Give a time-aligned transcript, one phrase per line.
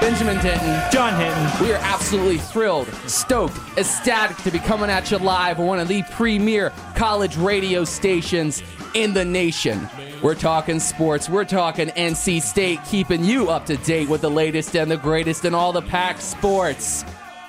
[0.00, 0.90] Benjamin Denton.
[0.90, 1.66] John Hinton.
[1.66, 5.88] We are absolutely thrilled, stoked, ecstatic to be coming at you live on one of
[5.88, 8.62] the premier college radio stations
[8.94, 9.88] in the nation.
[10.22, 14.74] We're talking sports, we're talking NC State, keeping you up to date with the latest
[14.74, 17.04] and the greatest in all the pack sports.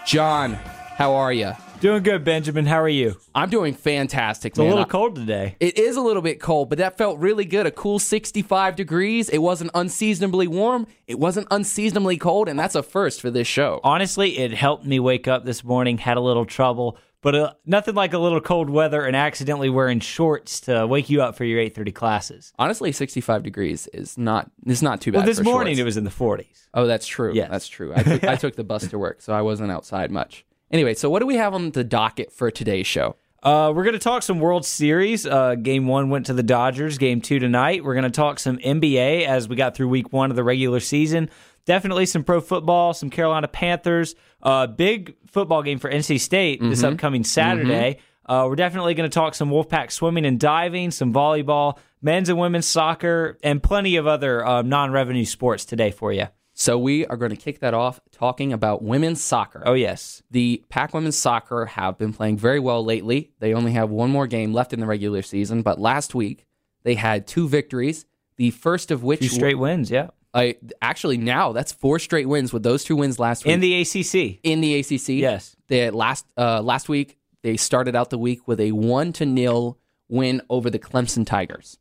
[0.05, 1.53] John, how are you?
[1.81, 2.67] Doing good, Benjamin.
[2.67, 3.17] How are you?
[3.33, 4.51] I'm doing fantastic.
[4.51, 5.55] It's a little cold today.
[5.59, 7.65] It is a little bit cold, but that felt really good.
[7.65, 9.29] A cool 65 degrees.
[9.29, 10.85] It wasn't unseasonably warm.
[11.07, 13.79] It wasn't unseasonably cold, and that's a first for this show.
[13.83, 15.97] Honestly, it helped me wake up this morning.
[15.97, 19.99] Had a little trouble, but uh, nothing like a little cold weather and accidentally wearing
[19.99, 22.53] shorts to wake you up for your 8:30 classes.
[22.59, 25.17] Honestly, 65 degrees is not is not too bad.
[25.17, 25.81] Well, this morning shorts.
[25.81, 26.67] it was in the 40s.
[26.75, 27.33] Oh, that's true.
[27.33, 27.91] Yeah, That's true.
[27.95, 30.45] I took, I took the bus to work, so I wasn't outside much.
[30.71, 33.17] Anyway, so what do we have on the docket for today's show?
[33.43, 35.25] Uh, we're going to talk some World Series.
[35.25, 36.97] Uh, game one went to the Dodgers.
[36.97, 37.83] Game two tonight.
[37.83, 40.79] We're going to talk some NBA as we got through week one of the regular
[40.79, 41.29] season.
[41.65, 44.15] Definitely some pro football, some Carolina Panthers.
[44.41, 47.97] Uh, big football game for NC State this upcoming Saturday.
[48.25, 52.37] Uh, we're definitely going to talk some Wolfpack swimming and diving, some volleyball, men's and
[52.39, 56.27] women's soccer, and plenty of other uh, non revenue sports today for you.
[56.61, 59.63] So we are going to kick that off talking about women's soccer.
[59.65, 60.21] Oh, yes.
[60.29, 63.31] The Pac Women's Soccer have been playing very well lately.
[63.39, 66.45] They only have one more game left in the regular season, but last week
[66.83, 68.05] they had two victories.
[68.37, 70.11] The first of which Two straight wins, yeah.
[70.35, 73.81] I actually now that's four straight wins with those two wins last week In the
[73.81, 74.39] ACC.
[74.43, 75.09] in the ACC.
[75.09, 75.55] Yes.
[75.67, 79.79] They last uh, last week they started out the week with a one to nil
[80.09, 81.79] win over the Clemson Tigers.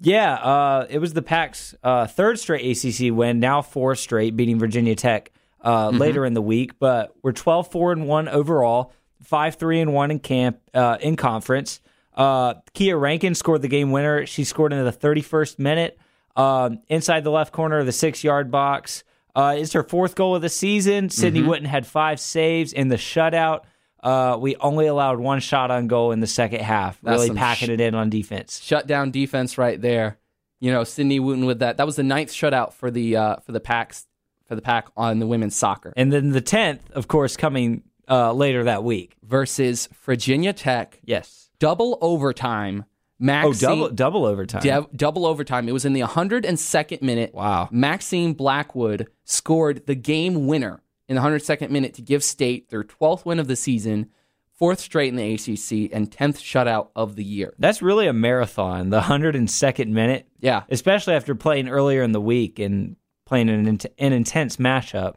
[0.00, 4.58] Yeah, uh, it was the Pack's uh, third straight ACC win, now four straight, beating
[4.58, 5.32] Virginia Tech
[5.64, 6.78] uh, later in the week.
[6.78, 11.16] But we're 12 4 and 1 overall, 5 3 and 1 in camp uh, in
[11.16, 11.80] conference.
[12.14, 14.26] Uh, Kia Rankin scored the game winner.
[14.26, 15.98] She scored in the 31st minute
[16.34, 19.04] um, inside the left corner of the six yard box.
[19.34, 21.10] Uh, it's her fourth goal of the season.
[21.10, 23.64] Sydney Wooten had five saves in the shutout.
[24.06, 27.66] Uh, we only allowed one shot on goal in the second half, That's really packing
[27.66, 28.60] sh- it in on defense.
[28.62, 30.18] Shut down defense right there.
[30.60, 31.76] You know, Sydney Wooten with that.
[31.76, 34.06] That was the ninth shutout for the uh, for the Packs
[34.46, 38.32] for the Pack on the women's soccer And then the 10th, of course, coming uh,
[38.32, 39.16] later that week.
[39.24, 41.00] versus Virginia Tech.
[41.04, 41.50] Yes.
[41.58, 42.84] Double overtime.
[42.86, 44.62] Oh, Maxine, double double overtime.
[44.62, 45.68] Dev, double overtime.
[45.68, 47.34] It was in the 102nd minute.
[47.34, 47.68] Wow.
[47.72, 53.24] Maxine Blackwood scored the game winner in the 102nd minute to give State their 12th
[53.24, 54.10] win of the season,
[54.52, 57.54] fourth straight in the ACC, and 10th shutout of the year.
[57.58, 60.62] That's really a marathon, the 102nd minute, Yeah.
[60.70, 65.14] especially after playing earlier in the week and playing an, int- an intense matchup.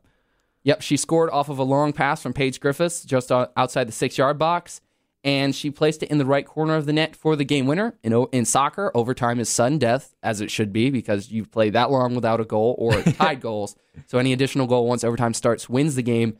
[0.64, 0.82] Yep.
[0.82, 4.38] She scored off of a long pass from Paige Griffiths just outside the six yard
[4.38, 4.82] box,
[5.24, 7.96] and she placed it in the right corner of the net for the game winner.
[8.04, 11.92] In, in soccer, overtime is sudden death, as it should be, because you've played that
[11.92, 13.76] long without a goal or tied goals.
[14.08, 16.38] So any additional goal once overtime starts wins the game.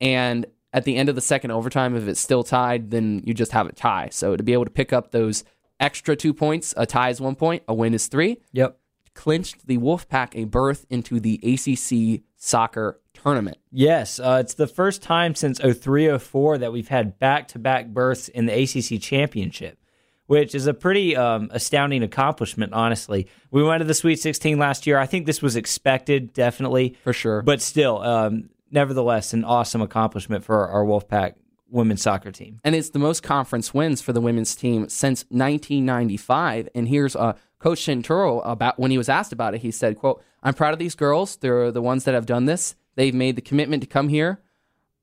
[0.00, 3.52] And at the end of the second overtime, if it's still tied, then you just
[3.52, 4.08] have a tie.
[4.10, 5.44] So to be able to pick up those
[5.78, 8.78] extra two points, a tie is one point, a win is three, Yep.
[9.14, 13.58] clinched the Wolfpack a berth into the ACC soccer tournament.
[13.70, 18.28] Yes, uh, it's the first time since 0304 that we've had back to back berths
[18.28, 19.78] in the ACC championship,
[20.26, 23.28] which is a pretty um, astounding accomplishment, honestly.
[23.50, 24.98] We went to the Sweet 16 last year.
[24.98, 26.96] I think this was expected, definitely.
[27.04, 27.42] For sure.
[27.42, 31.34] But still, um, nevertheless, an awesome accomplishment for our Wolfpack
[31.68, 32.60] women's soccer team.
[32.64, 36.68] and it's the most conference wins for the women's team since 1995.
[36.74, 39.62] And here's uh, Coach Santoro about when he was asked about it.
[39.62, 41.36] He said, "quote I'm proud of these girls.
[41.36, 42.74] They're the ones that have done this.
[42.94, 44.40] They've made the commitment to come here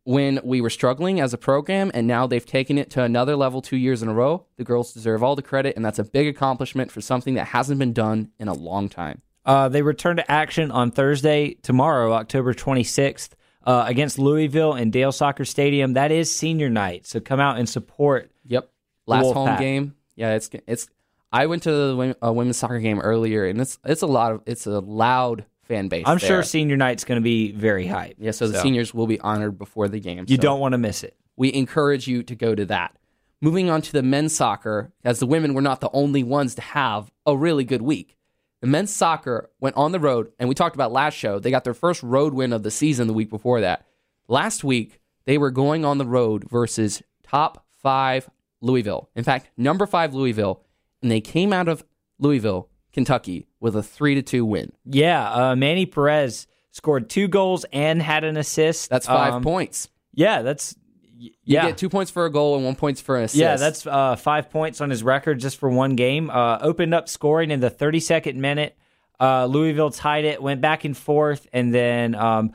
[0.04, 3.62] when we were struggling as a program, and now they've taken it to another level
[3.62, 4.46] two years in a row.
[4.58, 7.80] The girls deserve all the credit, and that's a big accomplishment for something that hasn't
[7.80, 12.54] been done in a long time." Uh, they return to action on Thursday, tomorrow, October
[12.54, 13.30] 26th,
[13.66, 15.94] uh, against Louisville and Dail Soccer Stadium.
[15.94, 18.32] That is senior night, so come out and support.
[18.46, 18.70] Yep.
[19.06, 19.96] Last home game.
[20.16, 20.88] Yeah, it's it's.
[21.32, 24.42] I went to the uh, women's soccer game earlier, and it's it's a lot of
[24.46, 26.04] it's a loud fan base.
[26.06, 26.28] I'm there.
[26.28, 28.16] sure senior night's going to be very hype.
[28.20, 30.26] Yeah, so the seniors will be honored before the game.
[30.28, 31.16] You so don't want to miss it.
[31.38, 32.98] We encourage you to go to that.
[33.40, 36.62] Moving on to the men's soccer, as the women were not the only ones to
[36.62, 38.18] have a really good week.
[38.60, 41.40] The men's soccer went on the road, and we talked about last show.
[41.40, 43.86] They got their first road win of the season the week before that.
[44.28, 48.30] Last week, they were going on the road versus top five
[48.60, 49.10] Louisville.
[49.16, 50.62] In fact, number five Louisville,
[51.02, 51.86] and they came out of
[52.18, 54.72] Louisville, Kentucky, with a three to two win.
[54.86, 58.90] Yeah, uh, Manny Perez scored two goals and had an assist.
[58.90, 59.90] That's five Um, points.
[60.14, 60.76] Yeah, that's
[61.18, 61.68] You yeah.
[61.68, 63.40] get two points for a goal and one points for an assist.
[63.42, 66.30] Yeah, that's uh, five points on his record just for one game.
[66.30, 68.78] Uh, opened up scoring in the 32nd minute.
[69.20, 72.54] Uh, Louisville tied it, went back and forth, and then um,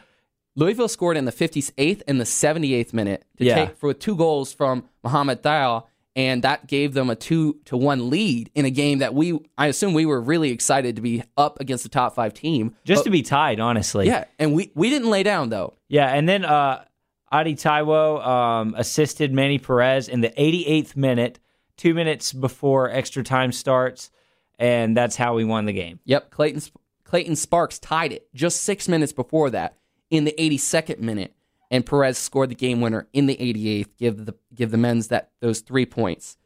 [0.57, 3.55] Louisville scored in the 58th and the 78th minute to Yeah.
[3.67, 8.09] take for two goals from Mohamed Dial, and that gave them a two to one
[8.11, 11.61] lead in a game that we, I assume, we were really excited to be up
[11.61, 12.75] against the top five team.
[12.85, 14.07] Just But- to be tied, honestly.
[14.07, 15.75] yeah, and we we didn't lay down though.
[15.89, 16.85] Yeah, and then uh,
[17.33, 21.41] Adi Taiwo um, assisted Manny Perez in the 88th minute,
[21.77, 24.11] two minutes before extra time starts,
[24.59, 25.99] and that's how we won the game.
[26.05, 26.63] Yep, Clayton
[27.05, 29.77] Clayton Sparks tied it just six minutes before that
[30.11, 31.35] in the 82nd minute,
[31.75, 33.89] and Perez scored the game winner in the 88th.
[33.99, 36.37] Give the give the men's that those three points.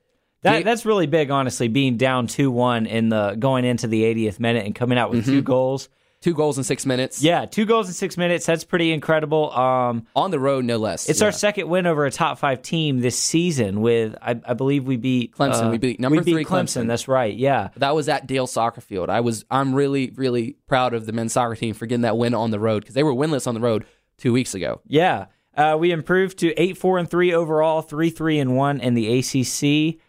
[0.43, 1.69] That that's really big, honestly.
[1.69, 5.23] Being down two one in the going into the 80th minute and coming out with
[5.23, 5.33] Mm-hmm.
[5.33, 5.89] two goals.
[6.21, 7.23] Two goals in six minutes.
[7.23, 8.45] Yeah, two goals in six minutes.
[8.45, 9.53] That's pretty incredible.
[9.53, 11.09] Um, on the road, no less.
[11.09, 11.27] it's Yeah.
[11.27, 13.81] our second win over a top five team this season.
[13.81, 15.69] With I, I believe we beat Clemson.
[15.69, 16.83] uh, We beat number we beat three Clemson.
[16.83, 16.87] Clemson.
[16.89, 17.33] That's right.
[17.37, 17.69] Yeah.
[17.77, 19.11] That was at Dail Soccer Field.
[19.11, 22.35] I was I'm really really proud of the men's soccer team for getting that win
[22.35, 23.85] on the road because they were winless on the road
[24.19, 24.81] two weeks ago.
[24.87, 25.27] Yeah.
[25.57, 29.19] Uh, we improved to eight four and three overall, three three and one in the
[29.19, 30.01] ACC.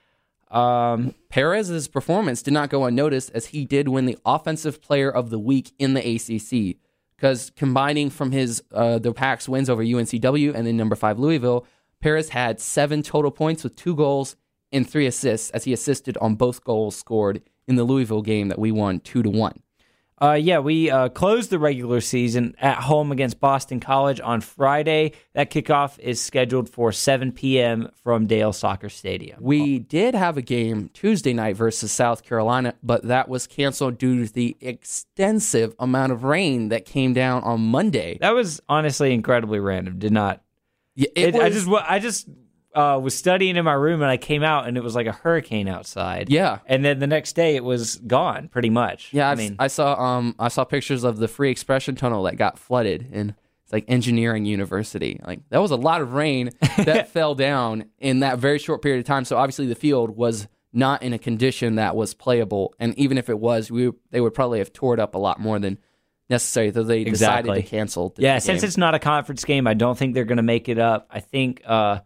[0.56, 5.30] Um, Perez's performance did not go unnoticed as he did win the Offensive Player of
[5.30, 6.78] the Week in the ACC
[7.16, 11.66] because combining from his uh, the Pack's wins over UNCW and then number five Louisville,
[12.02, 14.36] Perez had seven total points with two goals
[14.72, 18.60] and three assists as he assisted on both goals scored in the Louisville game that
[18.60, 19.62] we won two to one.
[20.21, 25.13] Uh, yeah, we uh, closed the regular season at home against Boston College on Friday.
[25.33, 27.89] That kickoff is scheduled for 7 p.m.
[28.04, 29.39] from Dail Soccer Stadium.
[29.42, 34.25] We did have a game Tuesday night versus South Carolina, but that was canceled due
[34.25, 38.18] to the extensive amount of rain that came down on Monday.
[38.19, 40.00] That was honestly incredibly random.
[40.00, 40.42] Did not.
[40.95, 42.27] Yeah, It, it I just I just
[42.75, 45.12] uh, was studying in my room and I came out and it was like a
[45.12, 46.30] hurricane outside.
[46.30, 46.60] Yeah.
[46.68, 49.10] And then the next day it was gone pretty much.
[49.12, 52.24] Yeah, I I've, mean, I saw um I saw pictures of the Free Expression Tunnel
[52.24, 53.33] that got flooded and
[53.63, 55.19] it's like engineering university.
[55.25, 59.00] Like that was a lot of rain that fell down in that very short period
[59.00, 59.25] of time.
[59.25, 63.27] So obviously the field was not in a condition that was playable, and even if
[63.27, 65.80] it was, we they would probably have tore it up a lot more than
[66.30, 66.71] necessary.
[66.71, 67.62] So they decided Exactly.
[67.63, 68.10] to cancel.
[68.10, 70.69] The Yeah, since it's not a conference game, I don't think they're going to make
[70.69, 71.07] it up.
[71.10, 72.01] I think, uh,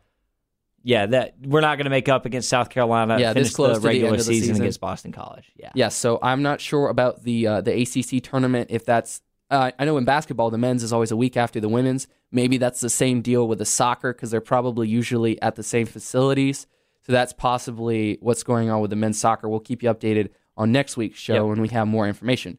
[0.83, 3.17] yeah, that we're not going to make up against South Carolina.
[3.19, 4.61] Yeah, this close the to the regular the season, season.
[4.63, 5.51] against Boston College.
[5.55, 8.67] Yeah, Yeah, so I'm not sure about the uh, the ACC tournament.
[8.71, 11.69] If that's, uh, I know in basketball the men's is always a week after the
[11.69, 12.07] women's.
[12.31, 15.85] Maybe that's the same deal with the soccer because they're probably usually at the same
[15.85, 16.67] facilities.
[17.05, 19.47] So that's possibly what's going on with the men's soccer.
[19.49, 21.43] We'll keep you updated on next week's show Yep.
[21.45, 22.57] when we have more information.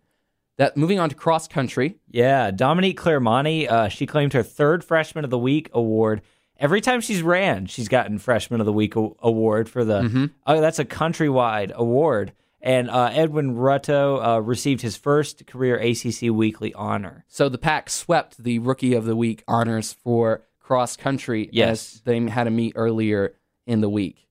[0.59, 1.97] That moving on to cross country.
[2.11, 2.51] yeah.
[2.53, 6.23] Dominique Clairmonte, uh, she claimed her third Freshman of the Week award.
[6.59, 10.03] Every time she's ran, she's gotten Freshman of the Week award for the.
[10.03, 10.27] Mm-hmm.
[10.47, 12.33] Oh, that's a countrywide award.
[12.61, 17.25] And uh, Edwin Rutto uh, received his first career ACC Weekly honor.
[17.29, 21.51] So the pack swept the rookie of the week honors for cross country.
[21.53, 21.97] Yes.
[21.97, 23.35] as they had a meet earlier
[23.67, 24.27] in the week.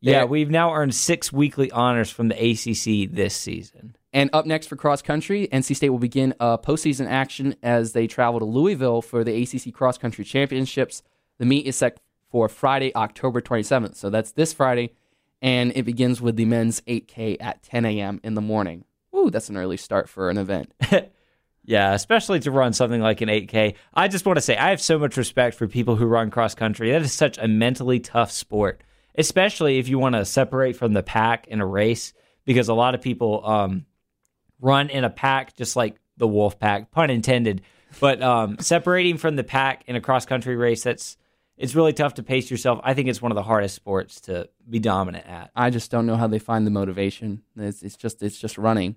[0.00, 3.96] Yeah, we've now earned six weekly honors from the ACC this season.
[4.12, 8.06] And up next for cross country, NC State will begin uh, postseason action as they
[8.06, 11.02] travel to Louisville for the ACC Cross Country Championships.
[11.38, 12.00] The meet is set
[12.30, 13.96] for Friday, October 27th.
[13.96, 14.92] So that's this Friday.
[15.42, 18.20] And it begins with the men's 8K at 10 a.m.
[18.22, 18.84] in the morning.
[19.14, 20.72] Ooh, that's an early start for an event.
[21.64, 23.74] Yeah, especially to run something like an 8K.
[23.94, 26.54] I just want to say I have so much respect for people who run cross
[26.54, 26.90] country.
[26.90, 28.82] That is such a mentally tough sport,
[29.16, 32.12] especially if you want to separate from the pack in a race,
[32.44, 33.86] because a lot of people um,
[34.60, 37.62] run in a pack just like the wolf pack, pun intended.
[37.98, 41.16] But um, separating from the pack in a cross country race, that's
[41.56, 42.80] it's really tough to pace yourself.
[42.82, 45.50] I think it's one of the hardest sports to be dominant at.
[45.54, 47.42] I just don't know how they find the motivation.
[47.56, 48.96] It's, it's just it's just running.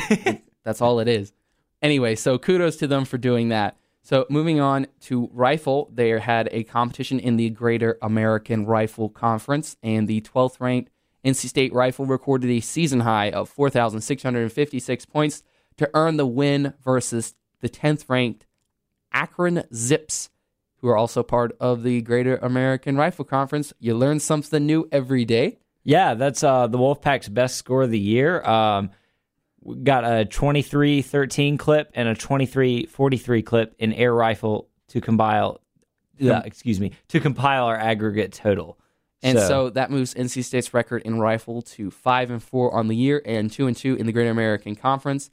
[0.64, 1.32] That's all it is.
[1.80, 3.76] Anyway, so kudos to them for doing that.
[4.02, 9.76] So moving on to rifle, they had a competition in the Greater American Rifle Conference,
[9.82, 10.90] and the 12th ranked
[11.24, 15.42] NC State Rifle recorded a season high of 4,656 points
[15.78, 18.46] to earn the win versus the 10th ranked
[19.10, 20.28] Akron Zips,
[20.84, 23.72] who are also part of the Greater American Rifle Conference.
[23.80, 25.56] You learn something new every day.
[25.82, 28.42] Yeah, that's uh, the Wolfpack's best score of the year.
[28.42, 28.90] Um,
[29.62, 35.62] we got a 23-13 clip and a 23-43 clip in air rifle to compile.
[36.22, 38.78] Uh, excuse me, to compile our aggregate total.
[39.22, 42.94] And so, that moves NC State's record in rifle to five and four on the
[42.94, 45.30] year, and two and two in the Great American Conference.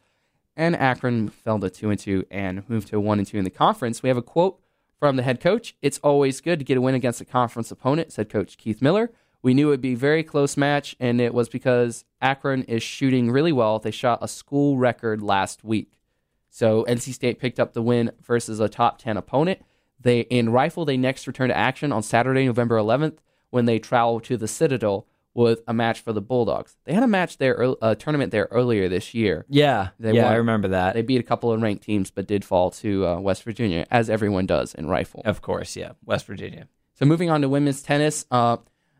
[0.55, 3.50] And Akron fell to two and two and moved to one and two in the
[3.50, 4.01] conference.
[4.01, 4.61] We have a quote
[5.01, 8.12] from the head coach: "It's always good to get a win against a conference opponent,"
[8.12, 9.12] said Coach Keith Miller.
[9.41, 12.84] We knew it would be a very close match, and it was because Akron is
[12.84, 13.79] shooting really well.
[13.79, 15.98] They shot a school record last week.
[16.51, 19.62] So NC State picked up the win versus a top 10 opponent.
[20.00, 23.17] They in rifle they next return to action on Saturday, November 11th
[23.50, 26.76] when they travel to the Citadel with a match for the Bulldogs.
[26.86, 29.46] They had a match there, a tournament there earlier this year.
[29.48, 30.34] Yeah, They yeah, won.
[30.34, 30.94] I remember that.
[30.94, 34.10] They beat a couple of ranked teams, but did fall to uh, West Virginia, as
[34.10, 35.22] everyone does in rifle.
[35.26, 36.68] of course, yeah, West Virginia.
[36.96, 38.58] So moving on to women's tennis, uh,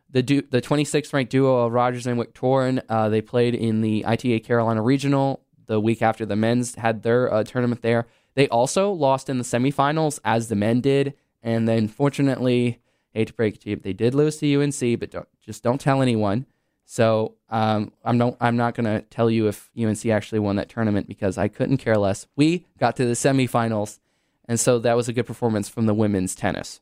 [0.10, 4.06] the du- the 26th ranked duo of Rogers and Victorian, uh, they played in the
[4.06, 8.08] ITA Carolina Regional the week after the men's had their uh, tournament there.
[8.36, 12.81] They also lost in the semifinals as the men did, and then fortunately,
[13.13, 15.80] hate to break it to you, they did lose to UNC, but don't, just don't
[15.80, 16.46] tell anyone.
[16.86, 20.68] So um, I'm no, I'm not going to tell you if UNC actually won that
[20.68, 22.27] tournament because I couldn't care less.
[22.36, 24.00] We got to the semifinals,
[24.46, 26.82] and so that was a good performance from the women's tennis.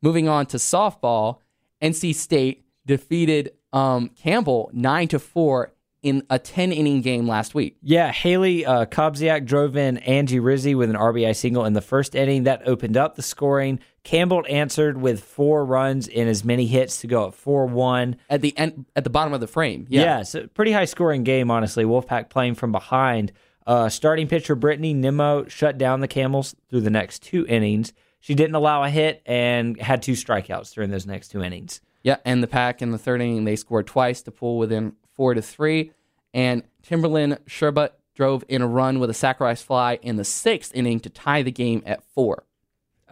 [0.00, 1.40] Moving on to softball,
[1.82, 5.72] NC State defeated um, Campbell nine to four
[6.02, 7.76] in a ten inning game last week.
[7.82, 12.14] Yeah, Haley uh, Kobziak drove in Angie Rizzi with an RBI single in the first
[12.14, 12.44] inning.
[12.44, 13.80] That opened up the scoring.
[14.02, 18.16] Campbell answered with four runs and as many hits to go at 4 1.
[18.30, 21.22] At the end, at the bottom of the frame, Yeah, yeah, so pretty high scoring
[21.22, 21.84] game, honestly.
[21.84, 23.32] Wolfpack playing from behind.
[23.66, 27.92] Uh, starting pitcher Brittany Nimmo shut down the Camels through the next two innings.
[28.20, 31.82] She didn't allow a hit and had two strikeouts during those next two innings.
[32.02, 32.16] yeah.
[32.24, 35.42] And the pack in the third inning, they scored twice to pull within four to
[35.42, 35.92] three.
[36.32, 40.98] And Timberland Sherbut drove in a run with a sacrifice fly in the sixth inning
[41.00, 42.44] to tie the game at four.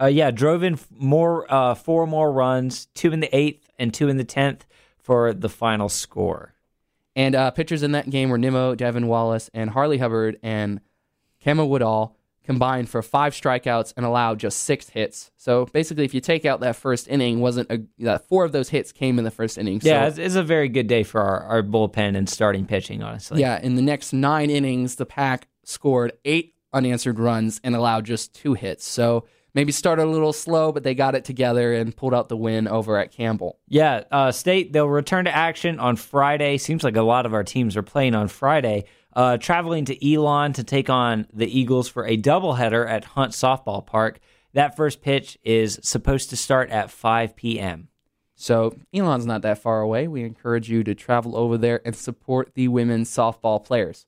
[0.01, 4.09] Uh, yeah, drove in more, uh, four more runs, two in the eighth and two
[4.09, 4.65] in the tenth
[4.97, 6.55] for the final score.
[7.15, 10.81] And uh, pitchers in that game were Nimmo, Devin Wallace, and Harley Hubbard and
[11.45, 12.17] Kemma Woodall
[12.49, 15.31] combined for five strikeouts and allowed just six hits.
[15.37, 18.71] So basically, if you take out that first inning, wasn't a, uh, four of those
[18.71, 19.83] hits came in the first inning.
[19.83, 23.03] So, Yeah, it's, it's a very good day for our, our bullpen and starting pitching,
[23.03, 23.41] honestly.
[23.43, 23.61] yeah.
[23.61, 28.55] In the next nine innings, the Pack scored eight unanswered runs and allowed just two
[28.55, 28.87] hits.
[28.87, 32.37] So maybe started a little slow, but they got it together and pulled out the
[32.37, 33.59] win over at Campbell.
[33.69, 36.57] Yeah, uh, State, they'll return to action on Friday.
[36.57, 38.85] Seems like a lot of our teams are playing on Friday.
[39.19, 43.85] Uh, traveling to Elon to take on the Eagles for a doubleheader at Hunt Softball
[43.85, 44.21] Park.
[44.53, 47.89] That first pitch is supposed to start at 5 p.m.
[48.37, 50.07] So Elon's not that far away.
[50.07, 54.07] We encourage you to travel over there and support the women's softball players.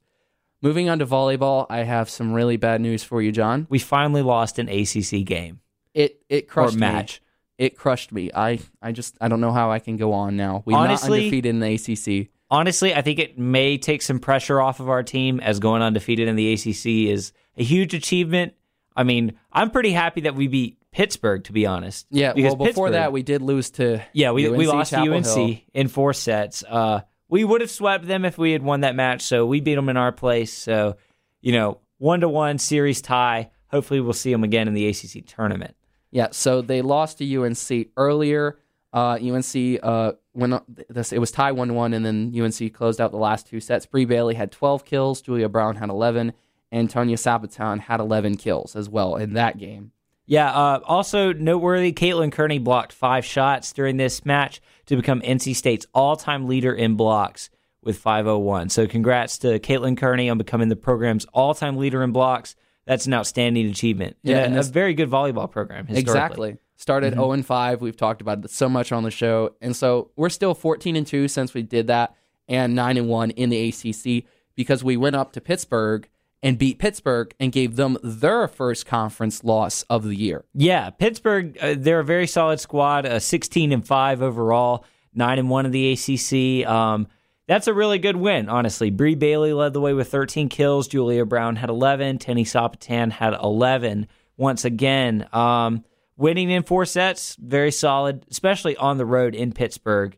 [0.63, 3.67] Moving on to volleyball, I have some really bad news for you, John.
[3.69, 5.59] We finally lost an ACC game
[5.93, 7.21] It it crushed or match.
[7.59, 7.67] me.
[7.67, 8.31] It crushed me.
[8.33, 10.63] I I just I don't know how I can go on now.
[10.65, 12.29] We're Honestly- not undefeated in the ACC.
[12.51, 16.27] Honestly, I think it may take some pressure off of our team as going undefeated
[16.27, 18.55] in the ACC is a huge achievement.
[18.97, 22.07] I mean, I'm pretty happy that we beat Pittsburgh, to be honest.
[22.11, 22.33] Yeah.
[22.33, 25.27] Because well, before that, we did lose to Yeah, we, we lost Chapel to UNC
[25.27, 25.57] Hill.
[25.73, 26.65] in four sets.
[26.69, 29.77] Uh, we would have swept them if we had won that match, so we beat
[29.77, 30.53] them in our place.
[30.53, 30.97] So,
[31.41, 33.51] you know, one to one series tie.
[33.69, 35.77] Hopefully, we'll see them again in the ACC tournament.
[36.11, 38.59] Yeah, so they lost to UNC earlier.
[38.93, 43.11] Uh, UNC uh, went this, it was tie one one, and then UNC closed out
[43.13, 43.87] the last two sets.
[43.87, 46.33] Bree Bailey had twelve kills, Julia Brown had eleven,
[46.73, 49.93] and Tonya Sabaton had eleven kills as well in that game.
[50.31, 50.53] Yeah.
[50.53, 55.87] Uh, also noteworthy, Caitlin Kearney blocked five shots during this match to become NC State's
[55.93, 57.51] all-time leader in blocks
[57.83, 58.69] with 501.
[58.69, 62.55] So, congrats to Caitlin Kearney on becoming the program's all-time leader in blocks.
[62.91, 64.17] That's an outstanding achievement.
[64.25, 65.87] Yeah, and and a, very good volleyball program.
[65.89, 66.59] Exactly.
[66.75, 67.81] Started 0 and 5.
[67.81, 69.55] We've talked about it so much on the show.
[69.61, 72.17] And so we're still 14 and 2 since we did that
[72.49, 74.25] and 9 and 1 in the ACC
[74.57, 76.09] because we went up to Pittsburgh
[76.43, 80.45] and beat Pittsburgh and gave them their first conference loss of the year.
[80.53, 81.57] Yeah, Pittsburgh.
[81.61, 83.07] Uh, they're a very solid squad.
[83.07, 86.69] Uh, Sixteen and five overall, nine and one in the ACC.
[86.69, 87.07] Um,
[87.51, 88.91] that's a really good win, honestly.
[88.91, 90.87] Bree Bailey led the way with 13 kills.
[90.87, 92.19] Julia Brown had 11.
[92.19, 94.07] Tenny Sapatan had 11.
[94.37, 95.85] Once again, um,
[96.17, 100.17] winning in four sets, very solid, especially on the road in Pittsburgh.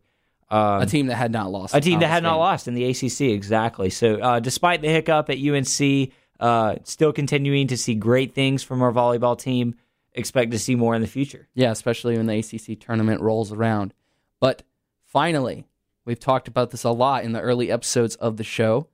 [0.50, 1.74] Um, A team that had not lost.
[1.74, 3.88] a team that had not lost in the ACC, exactly.
[3.88, 8.82] So, uh, despite the hiccup at UNC, uh, still continuing to see great things from
[8.82, 9.76] our volleyball team.
[10.12, 11.48] Expect to see more in the future.
[11.54, 13.94] Yeah, especially when the ACC tournament rolls around.
[14.38, 14.62] But
[15.06, 15.64] finally,
[16.04, 18.88] we've talked about this a lot in the early episodes of the show.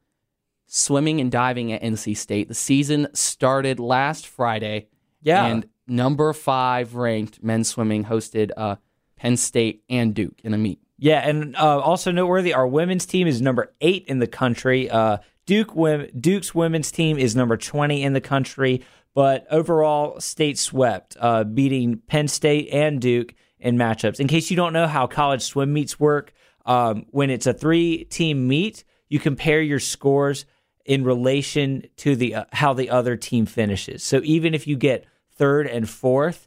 [0.67, 2.49] Swimming and diving at NC State.
[2.49, 4.89] The season started last Friday.
[5.23, 5.47] Yeah.
[5.47, 8.77] And number five ranked men's swimming hosted uh,
[9.17, 10.81] Penn State and Duke in a meet.
[10.99, 14.91] Yeah, and uh, also noteworthy, our women's team is number eight in the country.
[14.91, 15.73] Uh, Duke
[16.21, 18.83] Duke's women's team is number twenty in the country,
[19.15, 24.19] but overall, state swept, uh, beating Penn State and Duke in matchups.
[24.19, 26.33] In case you don't know how college swim meets work,
[26.69, 30.45] um, when it's a three-team meet, you compare your scores
[30.85, 34.05] in relation to the uh, how the other team finishes.
[34.05, 36.47] So even if you get third and fourth,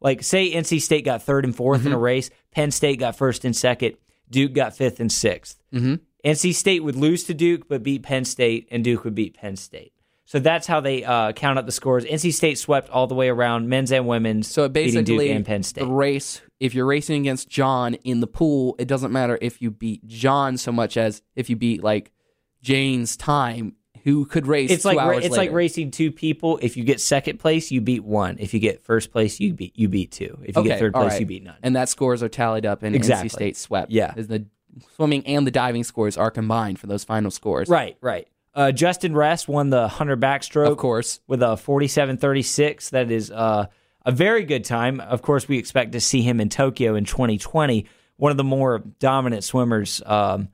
[0.00, 3.44] like say NC State got third and 4th in a race, Penn State got first
[3.44, 3.96] and second,
[4.30, 5.94] Duke got fifth and 6th Mm-hmm.
[6.24, 9.56] NC State would lose to Duke, but beat Penn State, and Duke would beat Penn
[9.56, 9.92] State.
[10.28, 12.04] So that's how they uh, count up the scores.
[12.04, 14.48] NC State swept all the way around, men's and women's.
[14.48, 15.82] So it basically and Penn State.
[15.82, 16.42] the race.
[16.58, 20.56] If you're racing against John in the pool, it doesn't matter if you beat John
[20.58, 22.12] so much as if you beat like
[22.62, 24.70] Jane's time, who could race.
[24.70, 26.58] It's like it's like racing two people.
[26.60, 28.36] If you get second place, you beat one.
[28.40, 30.38] If you get first place, you beat you beat two.
[30.42, 31.20] If you Okay, get third place, right.
[31.20, 31.56] you beat none.
[31.62, 33.28] and that scores are tallied up, and Exactly.
[33.28, 33.92] NC State swept.
[33.92, 34.12] Yeah.
[34.16, 34.46] The
[34.96, 37.68] swimming and the diving scores are combined for those final scores.
[37.68, 38.26] Right, right.
[38.56, 40.70] Uh, Justin Ress won the 100 backstroke.
[40.72, 41.20] Of course.
[41.28, 42.90] with a 47.36.
[42.90, 43.66] That is uh,
[44.04, 44.98] a very good time.
[44.98, 47.86] Of course, we expect to see him in Tokyo in 2020.
[48.16, 50.48] One of the more dominant swimmers um,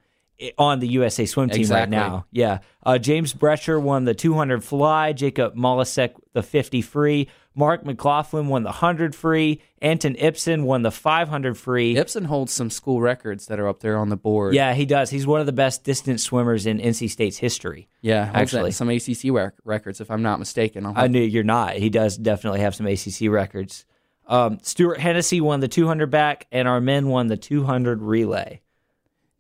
[0.59, 1.97] on the USA swim team Exactly.
[1.97, 2.27] right now.
[2.33, 2.59] Yeah.
[2.85, 5.13] Uh, James Brecher won the 200 fly.
[5.13, 7.29] Jacob Molasek the 50 free.
[7.55, 9.61] Mark McLaughlin won the 100 free.
[9.83, 11.95] Anton Ipsen won the 500 free.
[11.97, 14.55] Ipsen holds some school records that are up there on the board.
[14.55, 15.11] Yeah, he does.
[15.11, 17.89] He's one of the best distance swimmers in NC State's history.
[18.01, 18.71] Yeah, Actually.
[18.71, 20.87] some ACC rec- records, if I'm not mistaken.
[20.87, 21.75] I'll I knew you're not.
[21.75, 23.85] He does definitely have some ACC records.
[24.27, 28.63] Um, Stuart Hennessy won the 200 back, and our men won the 200 relay.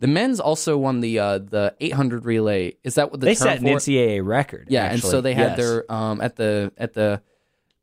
[0.00, 2.74] The men's also won the uh, the 800 relay.
[2.82, 3.76] Is that what the they term set an for it?
[3.76, 4.66] NCAA record.
[4.68, 5.58] Yeah, and so they had Yes.
[5.58, 7.22] their um at the at the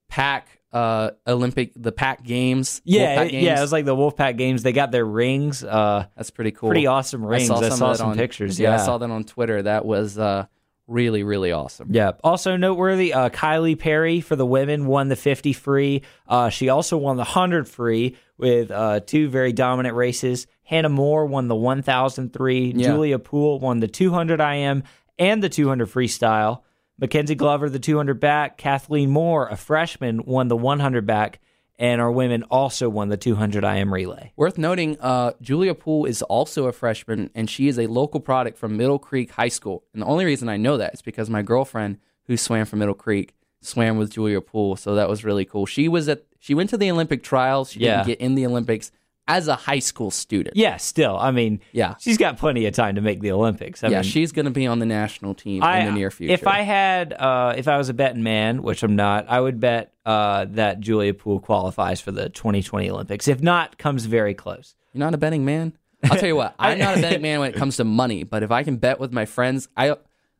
[0.09, 2.81] pack uh Olympic the pack games.
[2.83, 3.43] yeah, it- games.
[3.43, 3.57] yeah.
[3.57, 4.61] It was like the Wolfpack games.
[4.63, 5.63] They got their rings.
[5.63, 6.69] Uh, that's pretty cool.
[6.69, 7.49] pretty awesome rings.
[7.49, 8.59] I saw, of some, on, pictures.
[8.59, 9.63] Yeah, Yeah, I saw that on Twitter.
[9.63, 10.45] That was uh
[10.87, 11.87] really really awesome.
[11.91, 12.11] Yeah.
[12.23, 16.03] Also noteworthy, uh, Kylie Perry for the women won the 50 free.
[16.27, 20.47] Uh, she also won the 100 free with uh, two very dominant races.
[20.63, 22.73] Hannah Moore won the 1003.
[22.75, 22.87] Yeah.
[22.87, 24.83] Julia Poole won the 200 IM
[25.17, 26.61] and the 200 freestyle.
[26.99, 28.57] Mackenzie Glover, the 200 back.
[28.57, 31.39] Kathleen Moore, a freshman, won the 100 back.
[31.77, 34.33] And our women also won the 200 IM relay.
[34.35, 38.57] Worth noting, uh, Julia Poole is also a freshman, and she is a local product
[38.57, 39.85] from Middle Creek High School.
[39.93, 42.93] And the only reason I know that is because my girlfriend, who swam for Middle
[42.95, 45.65] Creek, swam with Julia Poole, so that was really cool.
[45.65, 47.71] She was at she went to the Olympic trials.
[47.71, 47.97] She Yeah.
[48.03, 48.91] didn't get in the Olympics
[49.29, 50.57] as a high school student.
[50.57, 51.95] Yeah, still, I mean, Yeah.
[51.99, 53.83] she's got plenty of time to make the Olympics.
[53.83, 56.09] I yeah, mean, she's going to be on the national team I, in the near
[56.09, 56.33] future.
[56.33, 59.59] If I had, uh, if I was a betting man, which I'm not, I would
[59.59, 63.27] bet uh, that Julia Poole qualifies for the 2020 Olympics.
[63.27, 64.75] If not, comes very close.
[64.93, 65.73] You're not a betting man.
[66.03, 66.55] I'll tell you what.
[66.57, 68.99] I'm not a betting man when it comes to money, but if I can bet
[68.99, 69.95] with my friends, I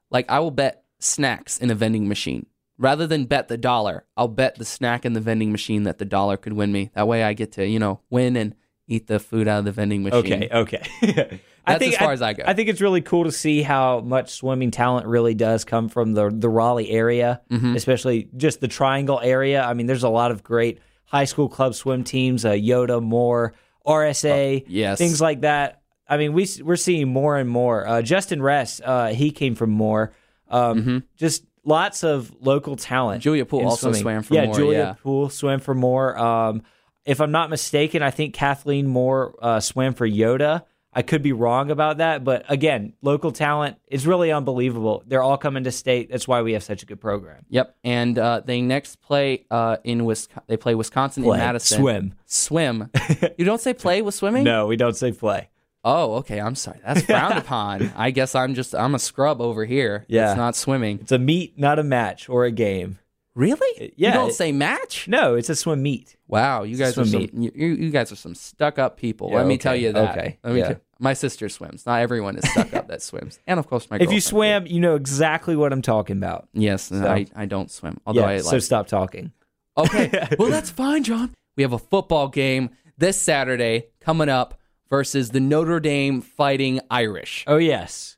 [0.10, 2.48] like I will bet snacks in a vending machine
[2.80, 4.06] rather than bet the dollar.
[4.18, 6.90] I'll bet the snack in the vending machine that the dollar could win me.
[6.96, 8.56] That way, I get to you know win and
[8.90, 10.20] eat the food out of the vending machine.
[10.20, 10.82] Okay, okay.
[11.66, 12.44] I That's as far as I go.
[12.46, 16.14] I think it's really cool to see how much swimming talent really does come from
[16.14, 17.76] the the Raleigh area, Mm-hmm.
[17.76, 19.62] especially just the Triangle area.
[19.64, 23.54] I mean, there's a lot of great high school club swim teams, uh, Yoda, Moore,
[23.86, 24.98] RSA, Oh, yes.
[24.98, 25.82] things like that.
[26.08, 27.88] I mean, we we're seeing more and more.
[27.88, 30.12] Uh, Justin Ress, uh, he came from Moore.
[30.50, 33.20] Um, Just lots of local talent.
[33.20, 33.24] Mm-hmm.
[33.24, 34.02] Julia Poole also swimming.
[34.02, 34.94] swam for yeah, Moore, Julia yeah.
[35.04, 36.18] Poole swam for Moore.
[36.18, 36.64] Um,
[37.10, 40.62] if I'm not mistaken, I think Kathleen Moore uh, swam for Yoda.
[40.94, 45.04] I could be wrong about that, but again, local talent is really unbelievable.
[45.08, 46.12] They're all coming to state.
[46.12, 47.46] That's why we have such a good program.
[47.50, 47.76] Yep.
[47.84, 50.44] And uh, they next play uh, in Wisconsin.
[50.48, 51.40] They play Wisconsin Play.
[51.40, 51.80] in Madison.
[51.80, 52.16] Swim.
[52.26, 52.90] Swim.
[53.38, 54.44] you don't say play with swimming?
[54.44, 55.50] No, we don't say play.
[55.84, 56.40] Oh, okay.
[56.40, 56.80] I'm sorry.
[56.86, 57.92] That's frowned upon.
[57.96, 60.06] I guess I'm just I'm a scrub over here.
[60.08, 60.32] Yeah.
[60.32, 61.00] It's not swimming.
[61.02, 63.00] It's a meet, not a match or a game.
[63.40, 63.88] Really?
[63.88, 65.08] Uh, yeah, You don't it- say match?
[65.08, 66.18] No, it's a swim meet.
[66.28, 69.30] Wow, you guys are Swim some, you, you guys are some stuck up people.
[69.32, 70.12] Yeah, Let me tell you that.
[70.18, 70.74] okay, Let me yeah.
[70.74, 71.86] t- my sister swims.
[71.86, 73.40] Not everyone is stuck up that swims.
[73.48, 76.50] And of course my If you swim, swam, you know exactly what I'm talking about.
[76.54, 78.00] Yes, and I, I don't swim.
[78.06, 79.32] Although Yeah, I so stop talking.
[79.78, 80.12] Okay.
[80.38, 81.34] well, that's fine, John.
[81.56, 87.46] We have a football game this Saturday coming up versus the Notre Dame Fighting Irish.
[87.48, 88.18] Oh yes.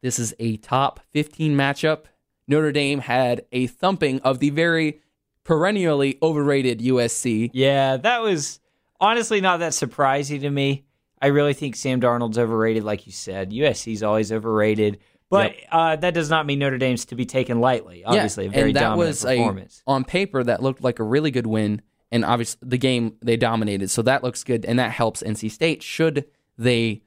[0.00, 2.04] This is a top 15 matchup.
[2.50, 5.00] Notre Dame had a thumping of the very
[5.44, 7.50] perennially overrated USC.
[7.52, 8.58] Yeah, that was
[9.00, 10.84] honestly not that surprising to me.
[11.22, 13.52] I really think Sam Darnold's overrated, like you said.
[13.52, 18.04] USC's always overrated, but uh, that does not mean Notre Dame's to be taken lightly.
[18.04, 19.82] Obviously, a very and that dominant was performance.
[19.86, 23.36] a on paper that looked like a really good win, and obviously the game they
[23.36, 26.24] dominated, so that looks good, and that helps NC State should
[26.58, 27.02] they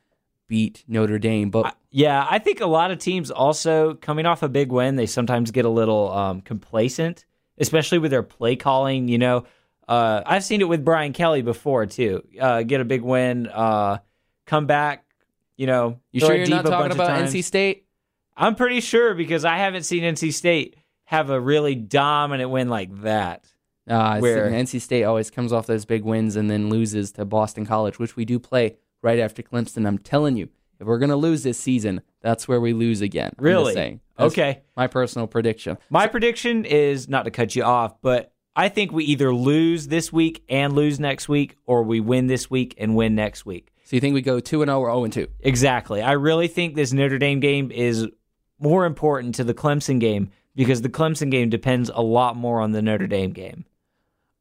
[0.53, 1.49] beat Notre Dame.
[1.49, 5.07] But yeah, I think a lot of teams also coming off a big win, they
[5.07, 7.25] sometimes get a little um, complacent,
[7.57, 9.07] especially with their play calling.
[9.07, 9.45] You know,
[9.87, 12.21] uh, I've seen it with Brian Kelly before too.
[12.39, 13.97] Uh, get a big win, uh,
[14.45, 15.05] come back.
[15.57, 17.19] You know, you throw sure you're deep not talking about.
[17.19, 17.87] NC State?
[18.37, 23.01] I'm pretty sure because I haven't seen NC State have a really dominant win like
[23.01, 23.43] that.
[23.89, 27.65] Uh, Where- NC State always comes off those big wins and then loses to Boston
[27.65, 29.85] College, which we do play right after Clemson.
[29.85, 33.31] I'm telling you, if we're gonna lose this season, that's where we lose again.
[33.37, 33.73] I'm Really?
[33.73, 33.99] saying.
[34.19, 34.61] Okay.
[34.75, 35.77] My personal prediction.
[35.89, 40.13] My prediction is not to cut you off, but I think we either lose this
[40.13, 43.71] week and lose next week, or we win this week and win next week.
[43.85, 45.27] So you think we go two and zero or zero and two?
[45.41, 46.01] Exactly.
[46.01, 48.07] I really think this Notre Dame game is
[48.59, 52.71] more important to the Clemson game because the Clemson game depends a lot more on
[52.71, 53.65] the Notre Dame game.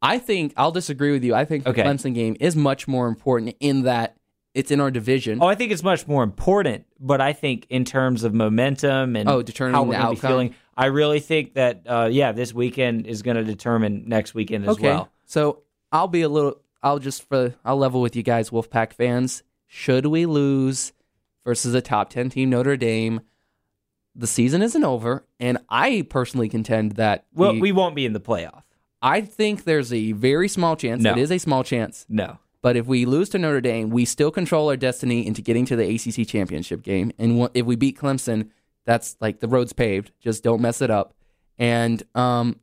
[0.02, 1.34] I think I'll disagree with you.
[1.34, 1.82] I think the Okay.
[1.82, 4.16] Clemson game is much more important in that
[4.54, 5.38] it's in our division.
[5.42, 9.28] Oh, I think it's much more important, but I think in terms of momentum and
[9.28, 12.52] Oh, determining how we're the gonna be feeling, I really think that uh, yeah, this
[12.52, 14.88] weekend is going to determine next weekend as okay.
[14.88, 15.10] well.
[15.26, 16.60] So I'll be a little.
[16.82, 19.42] I'll just for I'll level with you guys, Wolfpack fans.
[19.66, 20.92] Should we lose
[21.44, 23.20] versus a top ten team, Notre Dame?
[24.14, 28.12] The season isn't over, and I personally contend that Well, the- we won't be in
[28.12, 28.62] the playoff.
[29.00, 31.02] I think there's a very small chance.
[31.02, 31.12] No.
[31.12, 32.04] It is a small chance.
[32.08, 32.38] No.
[32.62, 35.76] But if we lose to Notre Dame, we still control our destiny into getting to
[35.76, 37.12] the ACC championship game.
[37.18, 38.50] And if we beat Clemson,
[38.84, 40.12] that's like the road's paved.
[40.20, 41.14] Just don't mess it up.
[41.58, 42.60] And um,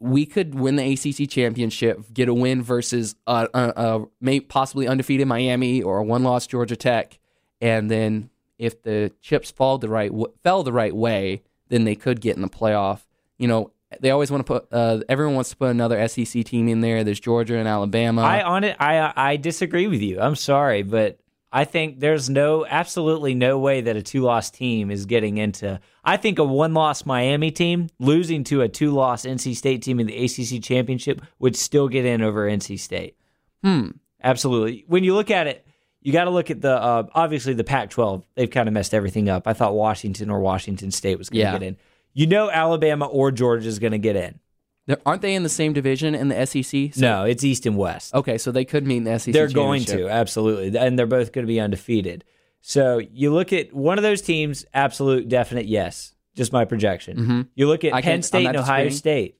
[0.00, 5.26] we could win the ACC championship, get a win versus uh, uh, may possibly undefeated
[5.26, 7.18] Miami or a one-loss Georgia Tech,
[7.60, 12.20] and then if the chips fall the right fell the right way, then they could
[12.20, 13.06] get in the playoff.
[13.38, 14.66] You know, they always want to put.
[14.72, 17.04] Uh, everyone wants to put another SEC team in there.
[17.04, 18.22] There's Georgia and Alabama.
[18.22, 18.76] I on it.
[18.80, 20.20] I I disagree with you.
[20.20, 21.18] I'm sorry, but
[21.52, 25.78] I think there's no absolutely no way that a two loss team is getting into.
[26.04, 30.00] I think a one loss Miami team losing to a two loss NC State team
[30.00, 33.16] in the ACC championship would still get in over NC State.
[33.62, 33.90] hmm.
[34.22, 34.84] Absolutely.
[34.88, 35.66] When you look at it,
[36.00, 38.22] you got to look at the uh, obviously the Pac-12.
[38.34, 39.46] They've kind of messed everything up.
[39.46, 41.52] I thought Washington or Washington State was going to Yeah.
[41.58, 41.76] get in.
[42.14, 44.38] You know, Alabama or Georgia is going to get in.
[44.86, 46.94] They're- Aren't they in the same division in the SEC?
[46.94, 48.14] So- No, it's East and West.
[48.14, 49.32] Okay, so they could mean the SEC.
[49.32, 52.24] They're going to absolutely, and they're both going to be undefeated.
[52.60, 56.14] So you look at one of those teams, absolute, definite, yes.
[56.34, 57.16] Just my projection.
[57.16, 57.48] Mhm.
[57.54, 58.88] You look at I Penn can- State and Ohio.
[58.90, 59.36] State.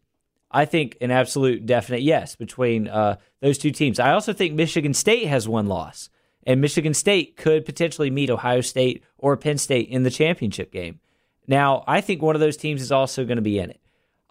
[0.50, 3.98] I think an absolute, definite, yes between uh, those two teams.
[3.98, 6.08] I also think Michigan State has one loss,
[6.46, 11.00] and Michigan State could potentially meet Ohio State or Penn State in the championship game.
[11.46, 13.80] Now, I think one of those teams is also going to be in it.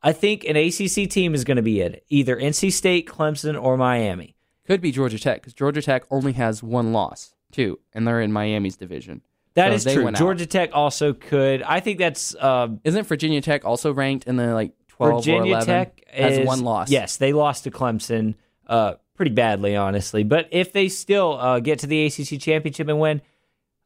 [0.01, 3.61] I think an ACC team is going to be in it, either NC State, Clemson,
[3.61, 4.35] or Miami.
[4.65, 8.31] Could be Georgia Tech because Georgia Tech only has one loss, too, and they're in
[8.31, 9.21] Miami's division.
[9.55, 10.03] That So is true.
[10.03, 10.19] went out.
[10.19, 11.61] Georgia Tech also could.
[11.61, 15.53] I think that's um, Isn't Virginia Tech also ranked in the like 12 or Virginia
[15.53, 15.65] 11?
[15.67, 16.89] Tech has is, one loss.
[16.89, 18.35] Yes, they lost to Clemson
[18.67, 20.23] uh, pretty badly, honestly.
[20.23, 23.21] But if they still uh, get to the ACC championship and win,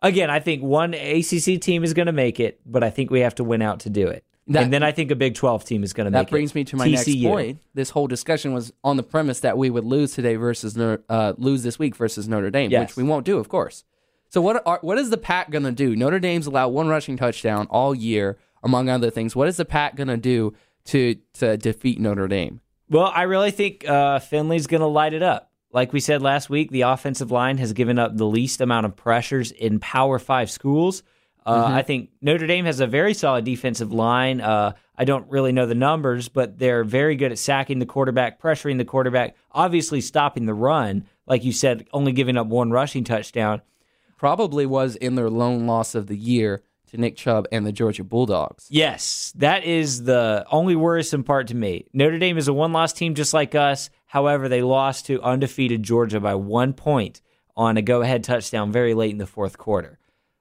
[0.01, 3.21] again, I think one ACC team is going to make it, but I think we
[3.21, 4.23] have to win out to do it.
[4.49, 6.25] That- and then I think a Big 12 team is going to make it.
[6.27, 6.93] That brings me to my TCU.
[6.93, 7.59] next point.
[7.73, 11.63] This whole discussion was on the premise that we would lose today versus uh, lose
[11.63, 12.89] this week versus Notre Dame, Yes.
[12.91, 13.83] which we won't do, of course.
[14.29, 15.95] So what are, what is the Pack going to do?
[15.95, 19.35] Notre Dame's allowed one rushing touchdown all year, among other things.
[19.35, 20.53] What is the Pack going to do
[20.85, 22.61] to to defeat Notre Dame?
[22.89, 25.46] Well, I really think uh, Finley's going to light it up.
[25.71, 28.95] Like we said last week, the offensive line has given up the least amount of
[28.95, 31.03] pressures in Power Five schools.
[31.45, 34.41] Uh, I think Notre Dame has a very solid defensive line.
[34.41, 38.41] Uh, I don't really know the numbers, but they're very good at sacking the quarterback,
[38.41, 41.05] pressuring the quarterback, obviously stopping the run.
[41.25, 43.61] Like you said, only giving up one rushing touchdown.
[44.17, 48.03] Probably was in their lone loss of the year to Nick Chubb and the Georgia
[48.03, 48.67] Bulldogs.
[48.69, 51.85] Yes, that is the only worrisome part to me.
[51.93, 53.89] Notre Dame is a one loss team just like us.
[54.05, 57.21] However, they lost to undefeated Georgia by one point
[57.55, 59.99] on a go ahead touchdown very late in the fourth quarter.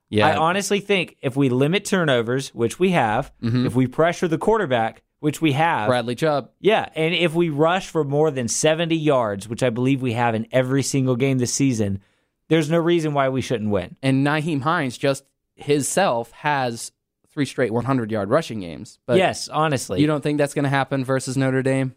[0.08, 3.66] Yeah, I honestly think if we limit turnovers, which we have, mm-hmm.
[3.66, 6.50] if we pressure the quarterback, which we have, Bradley Chubb.
[6.60, 10.36] yeah, and if we rush for more than 70 yards, which I believe we have
[10.36, 12.00] in every single game this season,
[12.48, 13.96] there's no reason why we shouldn't win.
[14.02, 15.24] And Nyheim Hines just
[15.56, 16.92] himself has
[17.30, 18.98] three straight 100 yard rushing games.
[19.06, 20.00] But yes, honestly.
[20.00, 21.94] you don't think that's going to happen versus Notre Dame?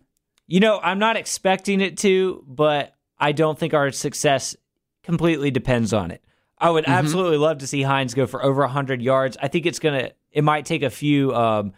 [0.48, 4.56] You know, I'm not expecting it to, but I don't think our success
[5.04, 6.24] completely depends on it.
[6.58, 9.38] I would absolutely love to see Hines go for over 100 yards.
[9.41, 11.74] I think it's going to, it might take a few, um,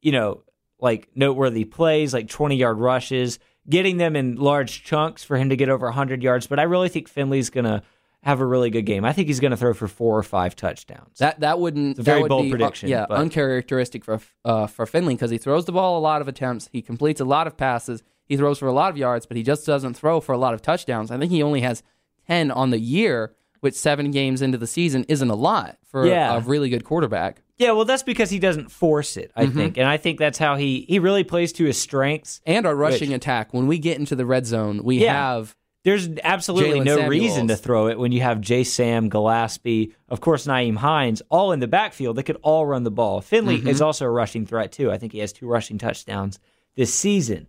[0.00, 0.42] you know,
[0.78, 3.38] like noteworthy plays, like 20 yard rushes,
[3.68, 6.46] getting them in large chunks for him to get over 100 yards.
[6.46, 7.82] But I really think Finley's going to
[8.22, 9.04] have a really good game.
[9.04, 11.18] I think he's going to throw for four or five touchdowns.
[11.18, 14.20] That that wouldn't a very that would bold be, uh, prediction, yeah, but- uncharacteristic for
[14.44, 16.68] uh, for Finley because he throws the ball a lot of attempts.
[16.72, 18.02] He completes a lot of passes.
[18.26, 20.54] He throws for a lot of yards, but he just doesn't throw for a lot
[20.54, 21.10] of touchdowns.
[21.10, 21.82] I think he only has
[22.26, 26.36] ten on the year, which seven games into the season isn't a lot for Yeah.
[26.36, 27.42] a really good quarterback.
[27.58, 29.40] Yeah, well, that's because he doesn't force it, Mm-hmm.
[29.50, 32.40] I think, and I think that's how he he really plays to his strengths.
[32.46, 33.52] And our rushing attack.
[33.52, 35.12] When we get into the red zone, we Yeah.
[35.14, 37.10] have There's absolutely Jaylen no Samuels.
[37.10, 38.64] reason to throw it when you have J.
[38.64, 42.16] Sam, Gallaspy, of course, Nyheim Hines, all in the backfield.
[42.16, 43.20] They could all run the ball.
[43.22, 43.68] Finley Mm-hmm.
[43.68, 44.90] is also a rushing threat too.
[44.92, 46.38] I think he has two rushing touchdowns
[46.76, 47.46] this season.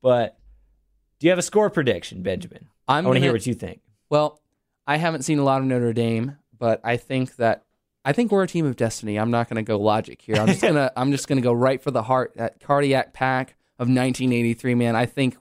[0.00, 0.38] But
[1.18, 2.68] do you have a score prediction, Benjamin?
[2.88, 3.80] I'm I want gonna- hear what you think.
[4.08, 4.40] Well,
[4.86, 7.64] I haven't seen a lot of Notre Dame, but I think that
[8.06, 9.18] I think we're a team of destiny.
[9.18, 10.36] I'm not going to go logic here.
[10.36, 12.32] I'm just gonna I'm just gonna go right for the heart.
[12.36, 14.94] That cardiac pack of 1983, man.
[14.96, 15.36] I think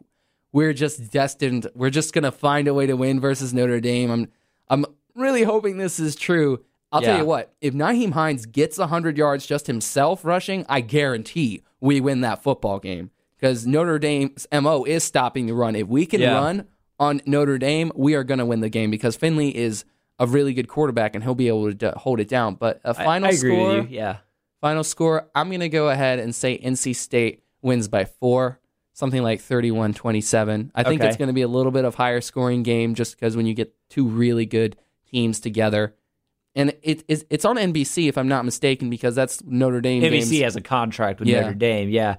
[0.54, 1.68] we're just destined.
[1.76, 4.10] We're just gonna find a way to win versus Notre Dame.
[4.10, 4.28] I'm
[4.70, 4.86] I'm
[5.16, 6.64] really hoping this is true.
[6.94, 7.52] I'll tell you what.
[7.60, 12.80] If Nyheim Hines gets 100 yards just himself rushing, I guarantee we win that football
[12.80, 15.76] game because Notre Dame's mo is stopping the run.
[15.76, 16.36] If we can Yeah.
[16.36, 16.68] run
[17.00, 19.86] on Notre Dame, we are going to win the game because Finley is
[20.20, 22.56] a really good quarterback and he'll be able to hold it down.
[22.56, 23.98] But a final I, agree score, with you.
[23.98, 24.18] Yeah.
[24.62, 28.60] final score, I'm going to go ahead and say NC State wins by four,
[28.94, 30.72] something like 31-27.
[30.76, 31.08] I think Okay.
[31.08, 33.54] it's going to be a little bit of higher scoring game just because when you
[33.54, 34.76] get two really good
[35.12, 35.96] teams together.
[36.56, 40.10] And it, it's, it's on NBC if I'm not mistaken because that's Notre Dame NBC
[40.30, 40.42] games.
[40.42, 41.42] has a contract with Yeah.
[41.42, 41.90] Notre Dame.
[41.90, 42.16] Yeah.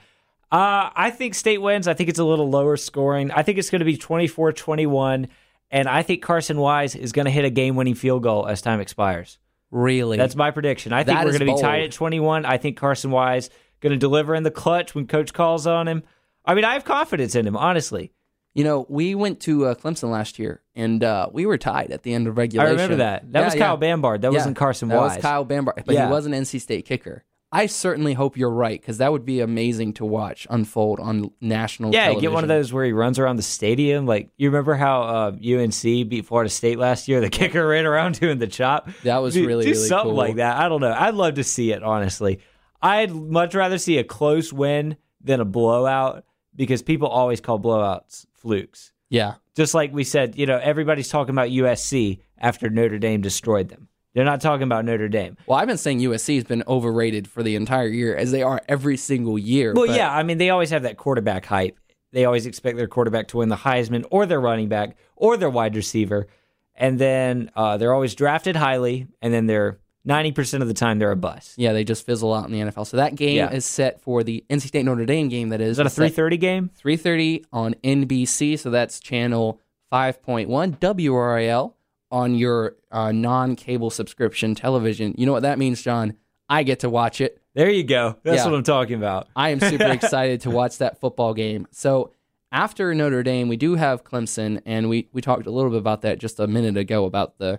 [0.51, 1.89] Uh, I think State wins.
[1.89, 3.31] I think it's a little lower scoring.
[3.31, 5.29] I think it's going to be 24 21.
[5.71, 8.61] And I think Carson Wise is going to hit a game winning field goal as
[8.63, 9.39] time expires.
[9.71, 10.17] Really?
[10.17, 10.93] That's my prediction.
[10.93, 12.45] I think That we're going to be tied at 21.
[12.45, 16.03] I think Carson Wise going to deliver in the clutch when coach calls on him.
[16.45, 18.13] I mean, I have confidence in him, honestly.
[18.55, 22.05] You know, we went to uh, Clemson last year, and uh, we were tied at
[22.05, 22.69] the end of regulation.
[22.69, 23.33] I remember that.
[23.33, 23.61] That Yeah, was yeah.
[23.67, 24.23] Kyle Bambard.
[24.23, 25.17] That Yeah, wasn't Carson that Wise.
[25.17, 26.07] was Kyle Bambard, but Yeah.
[26.07, 27.25] he was an NC State kicker.
[27.51, 31.93] I certainly hope you're right because that would be amazing to watch unfold on national.
[31.93, 32.21] Yeah, television.
[32.21, 34.07] get one of those where he runs around the stadium.
[34.07, 37.21] Like you remember how uh, UNC beat Florida State last year?
[37.21, 38.89] The kicker ran around doing the chop.
[39.05, 40.17] That was do, really, do really something cool.
[40.17, 40.57] like that.
[40.57, 40.93] I don't know.
[40.97, 41.83] I'd love to see it.
[41.85, 42.41] Honestly,
[42.83, 46.25] I'd much rather see a close win than a blowout
[46.57, 48.93] because people always call blowouts flukes.
[49.11, 53.69] Yeah, Just like we said, you know, everybody's talking about USC after Notre Dame destroyed
[53.69, 53.89] them.
[54.13, 55.37] They're not talking about Notre Dame.
[55.47, 58.61] well, I've been saying USC has been overrated for the entire year, as they are
[58.69, 59.73] every single year.
[59.75, 61.79] Well, but yeah, I mean, they always have that quarterback hype.
[62.13, 65.51] They always expect their quarterback to win the Heisman or their running back or their
[65.51, 66.29] wide receiver.
[66.77, 71.11] And then uh, they're always drafted highly, and then they're 90% of the time they're
[71.11, 71.55] a bust.
[71.57, 72.87] yeah, they just fizzle out in the NFL.
[72.87, 73.51] So that game Yeah.
[73.53, 75.49] is set for the NC State Notre Dame game.
[75.49, 76.71] That is, Is that a 3:30 game?
[76.79, 78.57] 3:30 on NBC.
[78.59, 79.61] So that's channel
[79.93, 81.75] 5.1 WRAL
[82.11, 85.15] on your uh, non-cable subscription television.
[85.17, 86.15] You know what that means, John?
[86.49, 87.41] I get to watch it.
[87.55, 88.17] There you go.
[88.23, 88.51] That's Yeah.
[88.51, 89.29] what I'm talking about.
[89.35, 91.67] I am super excited to watch that football game.
[91.71, 92.11] So
[92.53, 96.03] after Notre Dame, we do have Clemson, and we we talked a little bit about
[96.03, 97.59] that just a minute ago about the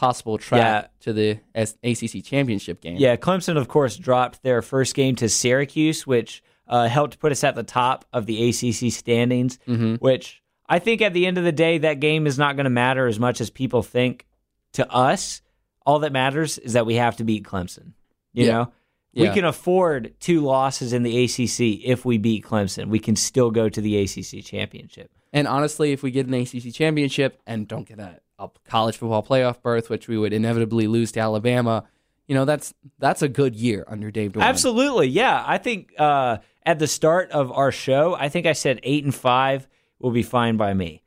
[0.00, 0.86] possible track Yeah.
[1.00, 2.96] to the ACC championship game.
[2.98, 7.44] Yeah, Clemson, of course, dropped their first game to Syracuse, which uh, helped put us
[7.44, 9.58] at the top of the ACC standings.
[9.68, 9.96] Mm-hmm.
[9.96, 12.70] Which I think at the end of the day, that game is not going to
[12.70, 14.26] matter as much as people think.
[14.74, 15.42] To us,
[15.84, 17.92] all that matters is that we have to beat Clemson.
[18.32, 18.52] You Yeah.
[18.52, 18.72] know,
[19.12, 19.28] Yeah.
[19.28, 22.88] we can afford two losses in the ACC if we beat Clemson.
[22.88, 25.10] We can still go to the ACC championship.
[25.32, 29.22] And honestly, if we get an ACC championship and don't get a, a college football
[29.22, 31.84] playoff berth, which we would inevitably lose to Alabama,
[32.26, 34.42] you know that's that's a good year under Dave Doeren.
[34.44, 35.44] Absolutely, yeah.
[35.46, 39.14] I think uh, at the start of our show, I think I said eight and
[39.14, 41.02] five will be fine by me.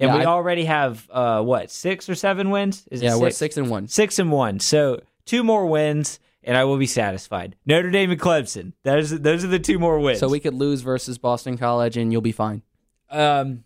[0.00, 2.86] And Yeah, we I- already have uh, what six or seven wins?
[2.90, 3.20] Is it Yeah, six?
[3.20, 3.86] we're six and one.
[3.88, 4.58] Six and one.
[4.60, 7.54] So two more wins, and I will be satisfied.
[7.66, 8.72] Notre Dame and Clemson.
[8.82, 10.18] That is those are the two more wins.
[10.18, 12.62] So we could lose versus Boston College, and you'll be fine.
[13.10, 13.64] um,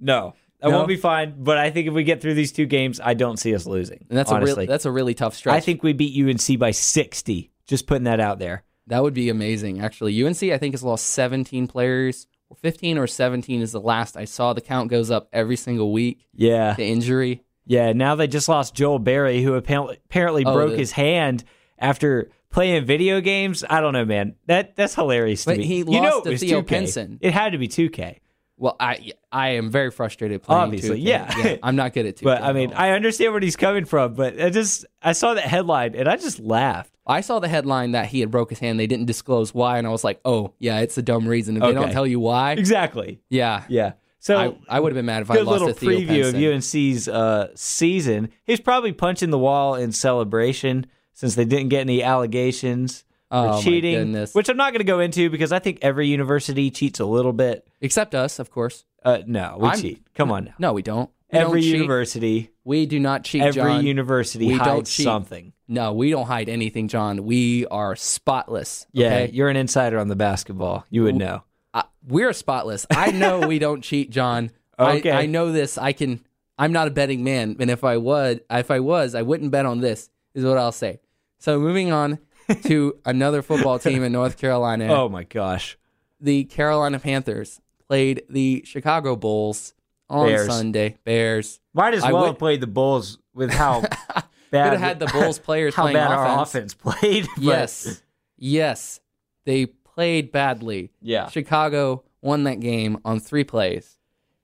[0.00, 0.76] no, I No?
[0.76, 1.34] won't be fine.
[1.38, 4.06] But I think if we get through these two games, I don't see us losing.
[4.08, 4.54] And that's a honestly.
[4.54, 5.54] really that's a really tough stretch.
[5.54, 7.50] I think we beat UNC by sixty.
[7.66, 8.64] Just putting that out there.
[8.86, 9.80] that would be amazing.
[9.80, 12.26] Actually, UNC I think has lost 17 players.
[12.62, 14.52] 15 or 17 is the last I saw.
[14.52, 16.24] The count goes up every single week.
[16.32, 16.74] Yeah.
[16.74, 17.42] The injury.
[17.66, 21.42] Yeah, now they just lost Joel Berry, who apparently, apparently Oh, broke his hand
[21.76, 23.64] after playing video games.
[23.68, 24.36] I don't know, man.
[24.46, 25.66] That that's hilarious to But me.
[25.66, 26.66] he you lost know, to Theo 2K.
[26.68, 27.18] Pinson.
[27.20, 28.18] It had to be 2K.
[28.58, 30.62] Well, I I am very frustrated playing.
[30.62, 31.04] Obviously, 2K.
[31.06, 31.56] yeah.
[31.62, 32.22] I'm not good at 2K.
[32.24, 32.72] But I mean.
[32.72, 34.14] I understand where he's coming from.
[34.14, 36.92] But I just I saw that headline and I just laughed.
[37.06, 38.80] I saw the headline that he had broke his hand.
[38.80, 41.62] They didn't disclose why, and I was like, "Oh, yeah, it's a dumb reason." If
[41.62, 43.20] they don't tell you why, Exactly.
[43.28, 43.92] yeah, Yeah.
[44.18, 46.34] So I, I would have been mad if I lost little to Theo preview of
[46.34, 48.30] UNC's uh, season.
[48.42, 54.14] He's probably punching the wall in celebration since they didn't get any allegations Oh, cheating,
[54.32, 57.32] which I'm not going to go into because I think every university cheats a little
[57.32, 57.66] bit.
[57.80, 58.84] Except us, of course.
[59.04, 60.06] Uh, no, we I'm- cheat.
[60.14, 60.54] Come on now.
[60.58, 61.10] No, we don't.
[61.32, 61.74] We don't Every cheat.
[61.74, 63.84] university, We do not cheat, every John.
[63.84, 65.02] university We don't hides cheat.
[65.04, 65.52] something.
[65.66, 67.24] no, we don't hide anything, John.
[67.24, 68.86] We are spotless.
[68.92, 69.30] Yeah, okay?
[69.32, 70.86] you're an insider on the basketball.
[70.88, 71.42] You would know.
[71.74, 72.86] Uh, we're spotless.
[72.92, 74.52] I know we don't cheat, John.
[74.78, 75.10] Okay.
[75.10, 75.76] I, I know this.
[75.78, 76.20] I can.
[76.58, 79.66] I'm not a betting man, and if I would, if I was, I wouldn't bet
[79.66, 80.08] on this.
[80.32, 81.00] Is what I'll say.
[81.38, 82.18] So moving on
[82.64, 84.86] to another football team in North Carolina.
[84.88, 85.76] Oh my gosh.
[86.20, 89.74] the Carolina Panthers played the Chicago Bulls
[90.08, 90.46] on Bears.
[90.46, 90.96] Sunday.
[91.04, 91.60] Bears.
[91.74, 93.90] Might as I well would- have played the Bulls with how Could
[94.50, 96.28] bad have had the Bulls players how playing bad offense.
[96.30, 97.26] our offense played.
[97.36, 98.02] but- Yes.
[98.36, 99.00] Yes.
[99.44, 100.92] They played badly.
[101.00, 101.28] Yeah.
[101.28, 103.96] Chicago won that game on three plays.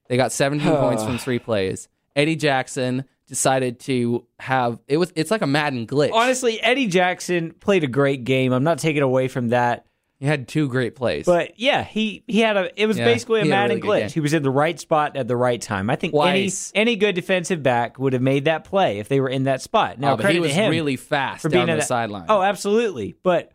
[0.09, 1.89] They got 17 points from three plays.
[2.15, 6.13] Eddie Jackson decided to have it was it's like a Madden glitch.
[6.13, 8.53] Honestly, Eddie Jackson played a great game.
[8.53, 9.87] I'm not taking away from that.
[10.21, 11.25] he had two great plays.
[11.25, 14.03] But yeah, he he had a it was Yeah, basically a had a Madden really
[14.03, 14.11] glitch.
[14.13, 15.89] He was in the right spot at the right time.
[15.89, 19.31] I think any any good defensive back would have made that play if they were
[19.31, 19.99] in that spot.
[19.99, 21.79] Now Oh, but credit he was to him really fast for down being the at
[21.81, 22.27] that- sideline.
[22.29, 23.15] Oh, absolutely.
[23.23, 23.51] But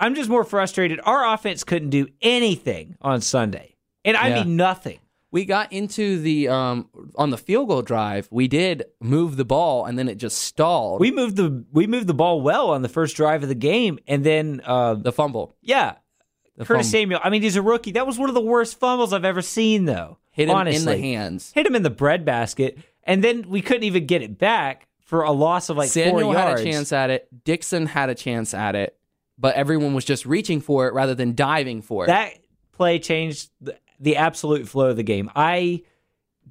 [0.00, 0.98] I'm just more frustrated.
[1.04, 4.42] Our offense couldn't do anything on Sunday, and I Yeah.
[4.42, 4.98] mean nothing.
[5.32, 8.28] We got into the um on the field goal drive.
[8.30, 11.00] We did move the ball, and then it just stalled.
[11.00, 13.98] We moved the we moved the ball well on the first drive of the game,
[14.06, 15.94] and then uh, the fumble yeah,
[16.56, 16.98] The Curtis fumble.
[17.00, 17.20] Samuel.
[17.24, 17.92] I mean, he's a rookie.
[17.92, 20.18] That was one of the worst fumbles I've ever seen, though.
[20.30, 20.80] hit him honestly.
[20.80, 21.50] in the hands.
[21.54, 25.32] hit him in the breadbasket, and then we couldn't even get it back for a
[25.32, 26.60] loss of like Samuel four yards.
[26.60, 27.44] had a chance at it.
[27.44, 28.98] Dixon had a chance at it,
[29.38, 32.08] but everyone was just reaching for it rather than diving for it.
[32.08, 32.34] That
[32.72, 33.50] play changed
[34.02, 35.30] the, absolute flow of the game.
[35.34, 35.82] I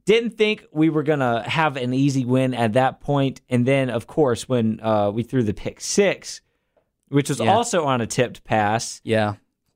[0.05, 4.07] didn't think we were gonna have an easy win at that point, and then of
[4.07, 6.41] course when uh, we threw the pick six,
[7.09, 7.53] which was Yeah.
[7.53, 9.01] also on a tipped pass.
[9.03, 9.35] yeah,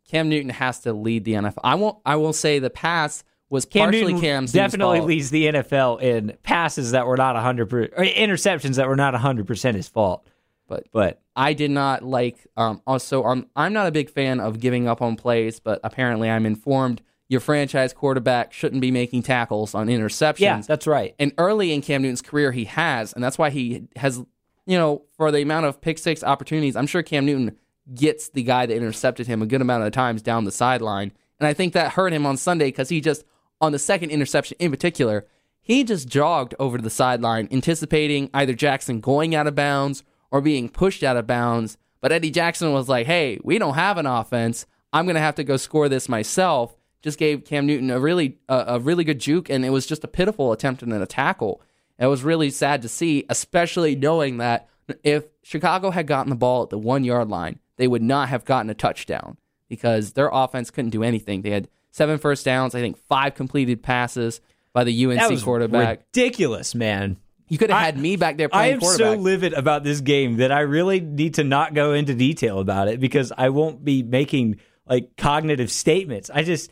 [0.10, 1.60] Cam Newton has to lead the NFL.
[1.64, 1.98] I won't.
[2.06, 5.08] I will say the pass was Cam partially Newton Cam's definitely fault.
[5.08, 9.46] leads the NFL in passes that were not hundred percent, interceptions that were not hundred
[9.48, 10.26] percent his fault.
[10.68, 12.38] But But I did not like.
[12.58, 16.30] Um, also, um, I'm not a big fan of giving up on plays, but apparently,
[16.30, 20.40] I'm informed your franchise quarterback shouldn't be making tackles on interceptions.
[20.40, 21.16] yeah, that's right.
[21.18, 24.18] And early in Cam Newton's career, he has, and that's why he has,
[24.66, 27.58] you know, for the amount of pick six opportunities, I'm sure Cam Newton
[27.94, 31.12] gets the guy that intercepted him a good amount of times down the sideline.
[31.40, 33.24] And I think that hurt him on Sunday because he just,
[33.62, 35.26] on the second interception in particular,
[35.62, 40.42] he just jogged over to the sideline, anticipating either Jackson going out of bounds or
[40.42, 41.78] being pushed out of bounds.
[42.02, 44.68] But Eddie Jackson was like, hey, we don't have an offense.
[44.94, 46.76] I'm going to have to go score this myself.
[47.06, 50.04] Just gave Cam Newton a really a, a really good juke, and it was just
[50.04, 51.62] a pitiful attempt at a tackle.
[52.00, 54.68] It was really sad to see, especially knowing that
[55.04, 58.44] if Chicago had gotten the ball at the one yard line, they would not have
[58.44, 59.38] gotten a touchdown
[59.70, 61.44] because their offense couldn't do anything.
[61.44, 64.42] They had seven first downs, I think five completed passes
[64.74, 66.06] by the UNC quarterback.
[66.12, 67.18] ridiculous, man.
[67.50, 70.52] You could have had me back there I am so livid about this game that
[70.52, 74.60] I really need to not go into detail about it because I won't be making
[74.88, 76.32] like cognitive statements.
[76.34, 76.72] I just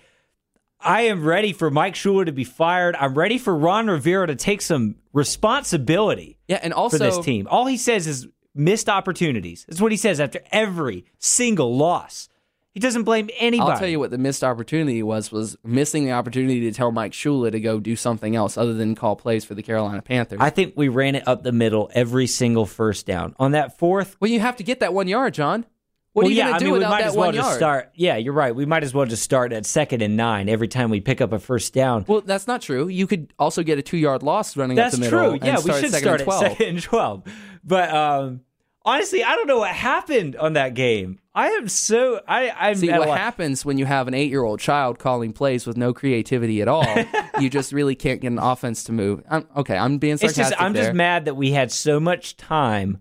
[0.84, 2.96] I am ready for Mike Shula to be fired.
[2.96, 7.48] I'm ready for Ron Rivera to take some responsibility yeah, and also for this team.
[7.50, 9.66] All he says is missed opportunities.
[9.68, 12.30] That's what he says after every single loss.
[12.74, 13.72] He doesn't blame anybody.
[13.72, 17.12] I'll tell you what the missed opportunity was was missing the opportunity to tell Mike
[17.12, 20.40] Shula to go do something else other than call plays for the Carolina Panthers.
[20.42, 23.36] I think we ran it up the middle every single first down.
[23.38, 25.68] On that fourth, well, you have to get that one yard, John.
[26.14, 27.26] What well, are you yeah, going I to do mean, we might that as well
[27.28, 27.58] one just yard?
[27.58, 27.92] start.
[27.96, 28.56] Yeah, you're right.
[28.56, 31.34] We might as well just start at second and nine every time we pick up
[31.34, 32.06] a first down.
[32.08, 32.88] Well, that's not true.
[32.88, 35.32] You could also get a two yard loss running That's up the middle.
[35.40, 35.72] That's true.
[35.72, 36.40] Yeah, we should start at 12.
[36.42, 37.24] second and twelve.
[37.64, 38.42] But um,
[38.86, 41.18] honestly, I don't know what happened on that game.
[41.34, 45.34] I am so I I'm See what happens when you have an eight-year-old child calling
[45.34, 46.86] plays with no creativity at all.
[47.40, 49.24] you just really can't get an offense to move.
[49.28, 50.84] I'm, okay, I'm being It's sarcastic just I'm there.
[50.84, 53.00] just mad that we had so much time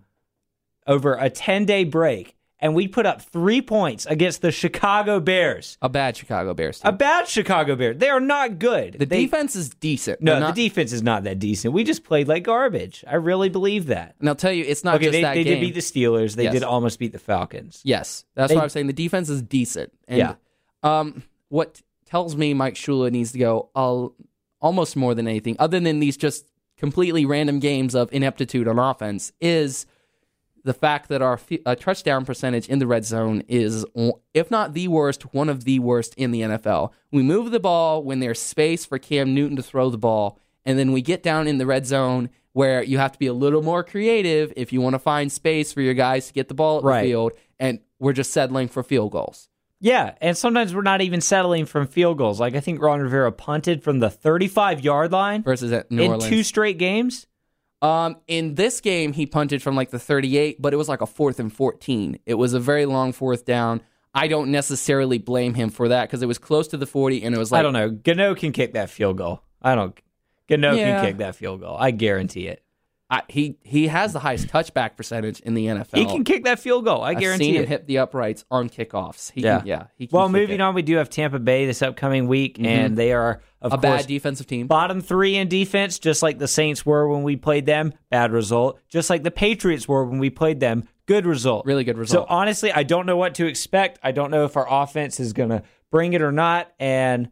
[0.87, 5.77] over a ten day break, and we put up three points against the Chicago Bears.
[5.81, 7.97] a bad Chicago Bears A bad Chicago Bears.
[7.97, 8.93] They are not good.
[8.97, 10.21] the They- defense is decent.
[10.21, 11.73] No, not- the defense is not that decent.
[11.73, 13.03] We just played like garbage.
[13.07, 14.15] I really believe that.
[14.19, 15.59] and I'll tell you, it's not Okay, just they, that they game.
[15.59, 16.35] did beat the Steelers.
[16.35, 16.53] They Yes.
[16.53, 17.81] did almost beat the Falcons.
[17.83, 18.87] Yes, that's They- what I'm saying.
[18.87, 19.91] The defense is decent.
[20.07, 20.33] And, Yeah.
[20.81, 24.15] Um, what tells me Mike Shula needs to go al-
[24.61, 26.45] almost more than anything, other than these just
[26.77, 29.85] completely random games of ineptitude on offense, is
[30.63, 33.85] the fact that our f- uh, touchdown percentage in the red zone is,
[34.33, 36.91] if not the worst, one of the worst in the NFL.
[37.11, 40.79] We move the ball when there's space for Cam Newton to throw the ball, and
[40.79, 43.61] then we get down in the red zone where you have to be a little
[43.63, 46.77] more creative if you want to find space for your guys to get the ball
[46.77, 47.01] at Right.
[47.01, 49.49] the field, and we're just settling for field goals.
[49.81, 52.39] Yeah, and sometimes we're not even settling from field goals.
[52.39, 56.11] Like I think Ron Rivera punted from the 35 yard line versus at New in
[56.11, 56.29] Orleans.
[56.29, 57.27] two straight games.
[57.83, 61.05] Um, in this game, he punted from like the 38, but it was like a
[61.05, 62.17] fourth and 14.
[62.25, 63.81] It was a very long fourth down.
[64.15, 67.35] I don't necessarily blame him for that because it was close to the 40, and
[67.35, 67.89] it was like I don't know.
[67.89, 69.41] Gano can kick that field goal.
[69.61, 69.99] I don't.
[70.47, 71.01] Gano Yeah.
[71.01, 71.75] can kick that field goal.
[71.77, 72.62] I guarantee it.
[73.13, 75.97] I, he he has the highest touchback percentage in the NFL.
[75.97, 77.03] He can kick that field goal.
[77.03, 77.69] I I've guarantee seen him it.
[77.69, 79.31] hit the uprights on kickoffs.
[79.31, 79.59] He Yeah.
[79.59, 79.83] can, yeah.
[79.95, 80.61] He can well, moving it.
[80.61, 82.65] on, we do have Tampa Bay this upcoming week, mm-hmm.
[82.65, 84.65] and they are of a course bad defensive team.
[84.65, 87.93] bottom three in defense, just like the Saints were when we played them.
[88.09, 88.79] Bad result.
[88.89, 90.83] Just like the Patriots were when we played them.
[91.05, 91.67] Good result.
[91.67, 92.27] Really good result.
[92.27, 93.99] So honestly, I don't know what to expect.
[94.01, 95.61] I don't know if our offense is going to
[95.91, 96.71] bring it or not.
[96.79, 97.29] And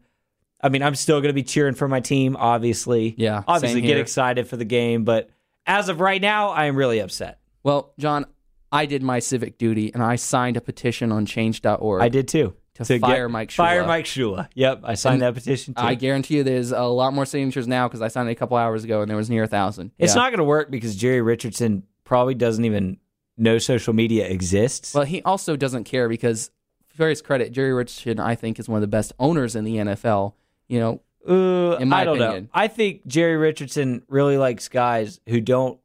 [0.60, 3.16] I mean, I'm still going to be cheering for my team, obviously.
[3.18, 5.02] Yeah, Obviously, same get excited for the game.
[5.02, 5.28] But
[5.66, 7.38] as of right now, I am really upset.
[7.62, 8.26] well, John,
[8.70, 12.02] I did my civic duty and I signed a petition on change.org.
[12.02, 12.54] I did too.
[12.76, 13.56] To fire Mike Shula.
[13.56, 14.48] Fire Mike Shula.
[14.54, 14.80] Yep.
[14.84, 15.82] I signed that petition too.
[15.82, 18.56] I guarantee you there's a lot more signatures now because I signed it a couple
[18.56, 19.90] hours ago and there was near a thousand.
[19.98, 20.22] it's Yeah.
[20.22, 22.96] not going to work because Jerry Richardson probably doesn't even
[23.36, 24.94] know social media exists.
[24.94, 26.50] Well, he also doesn't care because,
[26.88, 29.76] for his credit, Jerry Richardson, I think, is one of the best owners in the
[29.76, 30.32] NFL.
[30.66, 32.44] You know, Uh, in my I don't opinion.
[32.44, 32.50] know.
[32.52, 35.78] I think Jerry Richardson really likes guys who don't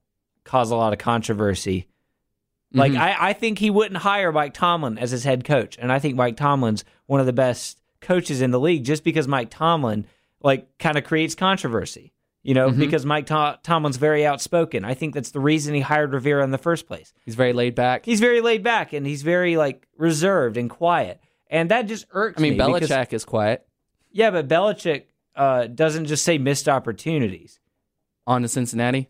[0.43, 1.87] cause a lot of controversy.
[2.73, 2.97] Like Mhm.
[2.99, 6.15] I, I think he wouldn't hire Mike Tomlin as his head coach, and I think
[6.15, 10.05] Mike Tomlin's one of the best coaches in the league, just because Mike Tomlin
[10.41, 12.13] like kind of creates controversy.
[12.43, 12.79] You know, Mm-hmm.
[12.79, 14.85] because Mike To- Tomlin's very outspoken.
[14.85, 17.13] I think that's the reason he hired Rivera in the first place.
[17.25, 18.05] he's very laid back.
[18.05, 21.19] He's very laid back and he's very like reserved and quiet,
[21.49, 22.57] and that just irks I mean, me.
[22.73, 23.65] because- Belichick is quiet
[24.11, 25.03] yeah, but Belichick
[25.37, 27.59] uh, doesn't just say missed opportunities.
[28.25, 29.09] on to Cincinnati.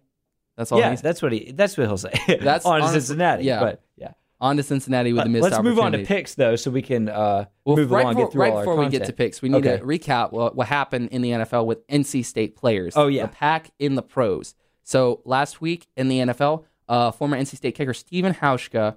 [0.57, 1.51] That's all yeah, that's what he.
[1.51, 2.13] That's what he'll say.
[2.41, 3.43] That's on to Cincinnati.
[3.43, 3.59] yeah.
[3.59, 4.11] but yeah.
[4.41, 7.09] on to Cincinnati with the missed Let's move on to picks though, so we can
[7.09, 8.15] uh, Well, move right along.
[8.15, 9.77] before, get through right all our before we get to picks, we need Okay.
[9.77, 12.93] to recap what, what happened in the NFL with NC State players.
[12.97, 13.23] Oh, yeah.
[13.23, 14.55] the pack in the pros.
[14.83, 18.95] So last week in the NFL, uh, former NC State kicker Stephen Hauschka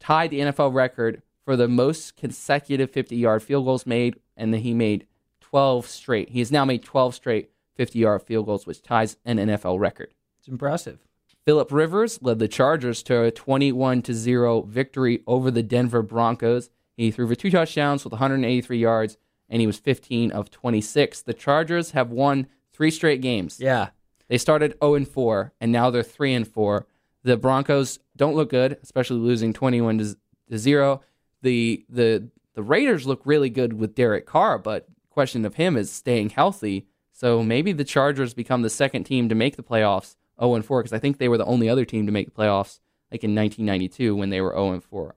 [0.00, 4.74] tied the NFL record for the most consecutive 50-yard field goals made, and then he
[4.74, 5.06] made
[5.50, 6.30] 12 straight.
[6.30, 10.14] He has now made 12 straight 50-yard field goals, which ties an NFL record.
[10.38, 10.98] It's impressive.
[11.44, 16.70] Philip Rivers led the Chargers to a 21 to 0 victory over the Denver Broncos.
[16.96, 19.16] He threw for two touchdowns with 183 yards
[19.48, 21.22] and he was 15 of 26.
[21.22, 23.58] The Chargers have won 3 straight games.
[23.58, 23.88] Yeah,
[24.28, 26.86] They started 0 and 4 and now they're 3 and 4.
[27.22, 30.16] The Broncos don't look good, especially losing 21 to
[30.50, 31.02] to 0.
[31.42, 35.90] The the the Raiders look really good with Derek Carr, but question of him is
[35.90, 36.86] staying healthy.
[37.12, 40.82] So maybe the Chargers become the second team to make the playoffs 0 and 4
[40.82, 42.80] because I think they were the only other team to make the playoffs
[43.12, 45.14] like in 1992 when they were 0 and 4.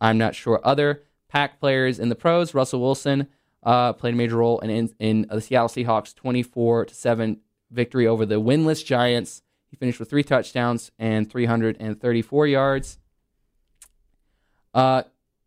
[0.00, 0.60] I'm not sure.
[0.62, 3.28] Other pack players in the pros, Russell Wilson
[3.62, 8.06] uh, played a major role in, in, in the Seattle Seahawks 24 to 7 victory
[8.06, 9.42] over the winless Giants.
[9.68, 12.98] He finished with three touchdowns and 334 yards.
[14.74, 15.02] Uh,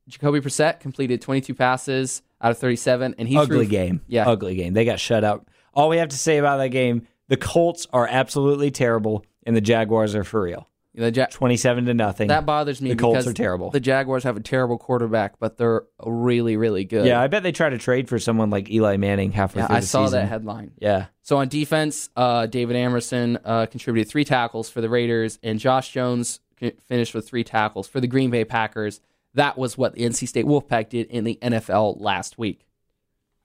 [0.07, 4.01] Jacoby Brissett completed 22 passes out of 37, and he ugly threw, game.
[4.07, 4.27] Yeah.
[4.29, 4.73] ugly game.
[4.73, 5.47] They got shut out.
[5.73, 9.61] All we have to say about that game: the Colts are absolutely terrible, and the
[9.61, 10.67] Jaguars are for real.
[10.95, 12.27] The Ja- Twenty-seven to nothing.
[12.27, 13.71] that bothers me The Colts are terrible.
[13.71, 17.07] The Jaguars have a terrible quarterback, but they're really, really good.
[17.07, 19.75] yeah, I bet they try to trade for someone like Eli Manning halfway Yeah, through
[19.77, 20.19] I the saw season.
[20.19, 20.71] that headline.
[20.77, 25.57] Yeah, So on defense, uh, David Amerson uh, contributed three tackles for the Raiders, and
[25.57, 26.41] Josh Jones
[26.87, 29.01] finished with three tackles for the Green Bay Packers.
[29.36, 32.65] That was what the NC State Wolfpack did in the NFL last week.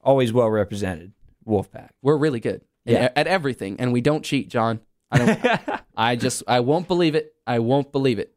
[0.02, 1.12] always well represented.
[1.46, 1.90] Wolfpack.
[2.02, 3.10] We're really good Yeah.
[3.16, 4.80] at, everything, and we don't cheat, John.
[5.10, 5.80] I don't.
[5.96, 7.34] I just I won't believe it.
[7.46, 8.34] I won't believe it.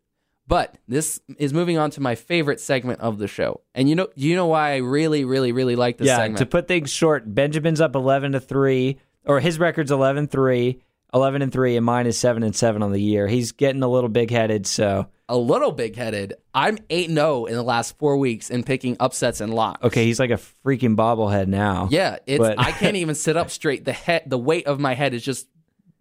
[0.47, 4.07] But this is moving on to my favorite segment of the show, and you know
[4.15, 6.39] you know why I really really really like this yeah, segment.
[6.39, 10.79] to put things short, Benjamin's up 11 to 3 or his record's 11-3,
[11.13, 13.27] 11 and 3 and mine is 7 and 7 on the year.
[13.27, 16.33] He's getting a little big-headed, so a little big headed.
[16.53, 19.83] I'm eight zero in the last four weeks in picking upsets and locks.
[19.85, 21.87] okay, he's like a freaking bobblehead now.
[21.89, 23.85] Yeah, it's But- I can't even sit up straight.
[23.85, 25.47] The head, the weight of my head is just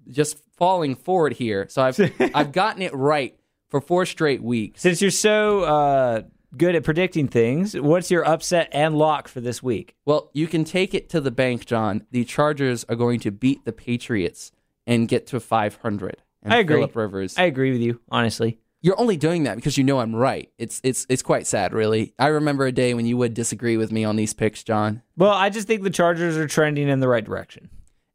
[0.09, 1.67] just falling forward here.
[1.71, 1.99] So I've
[2.35, 4.81] I've gotten it right for four straight weeks.
[4.83, 6.23] Since you're so uh,
[6.57, 9.95] good at predicting things, what's your upset and lock for this week?
[10.05, 12.05] Well, you can take it to the bank, John.
[12.11, 14.51] The Chargers are going to beat the Patriots
[14.89, 16.17] and get to 500.
[16.43, 16.77] And I agree.
[16.79, 17.39] Philip Rivers.
[17.39, 18.59] I agree with you, honestly.
[18.83, 20.51] You're only doing that because you know I'm right.
[20.57, 22.15] It's it's it's quite sad, really.
[22.19, 25.03] I remember a day when you would disagree with me on these picks, John.
[25.17, 27.69] Well, I just think the Chargers are trending in the right direction.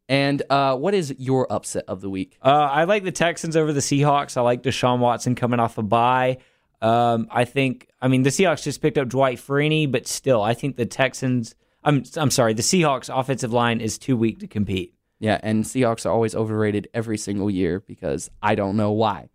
[0.07, 2.37] And uh, what is your upset of the week?
[2.41, 4.37] Uh, I like the Texans over the Seahawks.
[4.37, 6.37] I like Deshaun Watson coming off a bye.
[6.81, 7.87] Um, I think.
[8.01, 11.55] I mean, the Seahawks just picked up Dwight Freeney, but still, I think the Texans.
[11.83, 14.95] I'm I'm sorry, the Seahawks offensive line is too weak to compete.
[15.19, 19.29] Yeah, and Seahawks are always overrated every single year because I don't know why.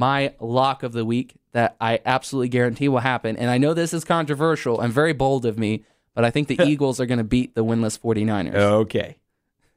[0.00, 3.92] My lock of the week that I absolutely guarantee will happen, and I know this
[3.92, 5.84] is controversial and very bold of me,
[6.14, 8.54] but I think the Eagles are going to beat the winless 49ers.
[8.54, 9.18] Okay.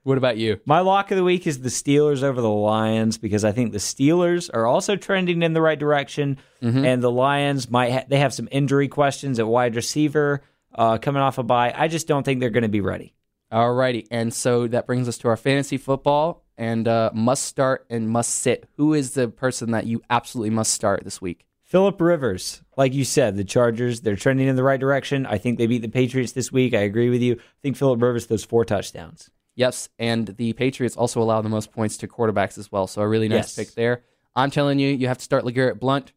[0.04, 0.62] What about you?
[0.66, 3.80] My lock of the week is the Steelers over the Lions because I think the
[3.80, 8.34] Steelers are also trending in the right direction, and the Lions might ha- they have
[8.34, 10.42] some injury questions at wide receiver
[10.74, 11.74] uh, coming off a bye.
[11.76, 13.14] I just don't think they're going to be ready.
[13.52, 18.10] Alrighty, and so that brings us to our fantasy football and uh, must start and
[18.10, 18.68] must sit.
[18.78, 21.46] Who is the person that you absolutely must start this week?
[21.64, 25.26] Philip Rivers, like you said, the Chargers they're trending in the right direction.
[25.26, 26.74] I think they beat the Patriots this week.
[26.76, 27.34] I agree with you.
[27.34, 29.32] I think Philip Rivers those four touchdowns.
[29.56, 32.86] Yes, and the Patriots also allow the most points to quarterbacks as well.
[32.88, 33.56] So a really nice Yes.
[33.56, 34.04] pick there.
[34.36, 36.12] I'm telling you, you have to start LeGarrette Blount.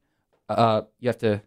[0.49, 1.43] Uh, you have to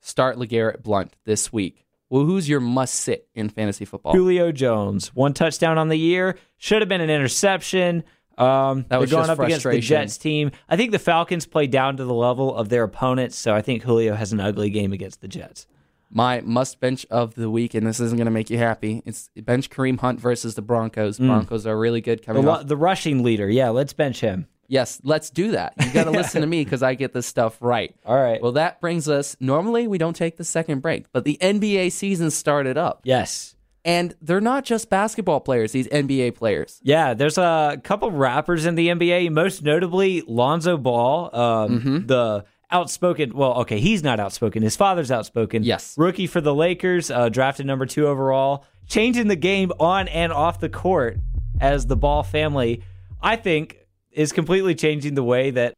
[0.00, 1.84] start LeGarrette Blount this week.
[2.08, 4.12] Well, who's your must sit in fantasy football?
[4.12, 8.04] Julio Jones, one touchdown on the year, should have been an interception.
[8.38, 9.80] Um, That was they're going up against the.
[9.80, 10.50] Jets team.
[10.68, 13.82] I think the Falcons play down to the level of their opponents, so I think
[13.82, 15.66] Julio has an ugly game against the Jets.
[16.10, 19.02] My must bench of the week, and this isn't going to make you happy.
[19.04, 21.18] It's bench Kareem Hunt versus the Broncos.
[21.18, 22.66] Broncos are really good The, coming lu- off.
[22.66, 24.46] the rushing leader, yeah, let's bench him.
[24.68, 25.74] Yes, let's do that.
[25.84, 27.94] You got to listen to me because I get this stuff right.
[28.04, 28.40] All right.
[28.40, 29.36] Well, that brings us.
[29.40, 33.55] Normally, we don't take the second break, but the NBA season started up, yes.
[33.86, 35.72] And they're not just basketball players.
[35.72, 36.78] These NBA players.
[36.82, 42.06] Yeah, there's a couple rappers in the NBA, most notably Lonzo Ball, um, Mm-hmm.
[42.06, 43.32] the outspoken.
[43.34, 44.62] Well, okay, he's not outspoken.
[44.62, 45.62] His father's outspoken.
[45.62, 45.94] Yes.
[45.96, 50.60] rookie for the Lakers, uh, drafted number two overall, changing the game on and off
[50.60, 51.16] the court
[51.60, 52.82] as the Ball family.
[53.22, 53.78] I think
[54.10, 55.74] is completely changing the way that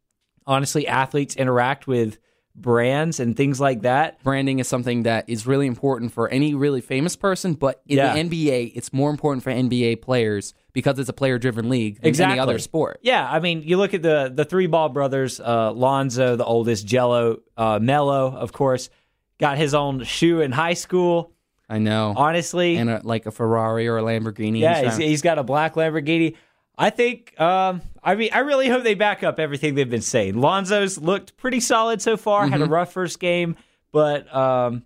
[0.47, 2.19] honestly athletes interact with
[2.61, 4.23] brands and things like that.
[4.23, 8.13] Branding is something that is really important for any really famous person, but in Yeah.
[8.15, 12.39] the NBA, it's more important for NBA players because it's a player-driven league than any
[12.39, 12.99] other sport.
[13.03, 16.87] Yeah, I mean, you look at the the three ball brothers, uh, Lonzo, the oldest,
[16.87, 18.91] Gelo, uh, Melo, of course,
[19.39, 21.33] got his own shoe in high school.
[21.71, 24.61] I know, Honestly, and a, like a Ferrari or a Lamborghini.
[24.61, 26.35] yeah, he's, he's got a black Lamborghini.
[26.81, 30.35] I think, um, I mean, I really hope they back up everything they've been saying.
[30.41, 32.47] Lonzo's looked pretty solid so far.
[32.47, 32.72] Had a Mm-hmm.
[32.72, 33.57] rough first game,
[33.91, 34.85] but um,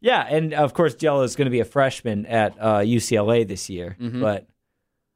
[0.00, 3.68] yeah, and of course, Gelo is going to be a freshman at uh, UCLA this
[3.68, 3.96] year.
[4.00, 4.20] Mm-hmm.
[4.22, 4.48] But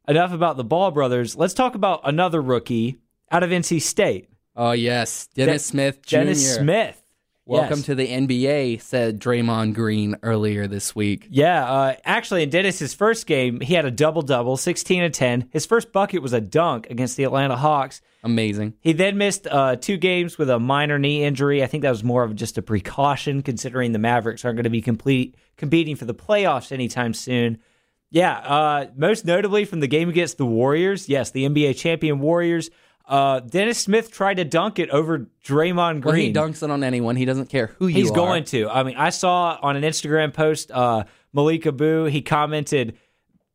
[0.06, 1.34] enough about the Ball brothers.
[1.34, 2.98] Let's talk about another rookie
[3.30, 4.28] out of NC State.
[4.54, 6.16] oh yes, Dennis De- Smith Jr.
[6.16, 7.02] Dennis Smith.
[7.48, 7.86] Welcome Yes.
[7.86, 11.28] to the NBA," said Draymond Green earlier this week.
[11.30, 15.48] Yeah, uh, actually, in Dennis's first game, he had a double double, 16 and 10.
[15.52, 18.00] His first bucket was a dunk against the Atlanta Hawks.
[18.24, 18.74] Amazing.
[18.80, 21.62] He then missed uh, two games with a minor knee injury.
[21.62, 24.70] I think that was more of just a precaution, considering the Mavericks aren't going to
[24.70, 27.58] be complete competing for the playoffs anytime soon.
[28.10, 31.08] Yeah, uh, most notably from the game against the Warriors.
[31.08, 32.70] Yes, the NBA champion Warriors.
[33.06, 36.02] Uh, Dennis Smith tried to dunk it over Draymond Green.
[36.02, 37.14] Well, he dunks it on anyone.
[37.16, 38.14] He doesn't care who you He's are.
[38.14, 38.68] going to.
[38.68, 42.98] I mean, I saw on an Instagram post, uh, Malika Boo, he commented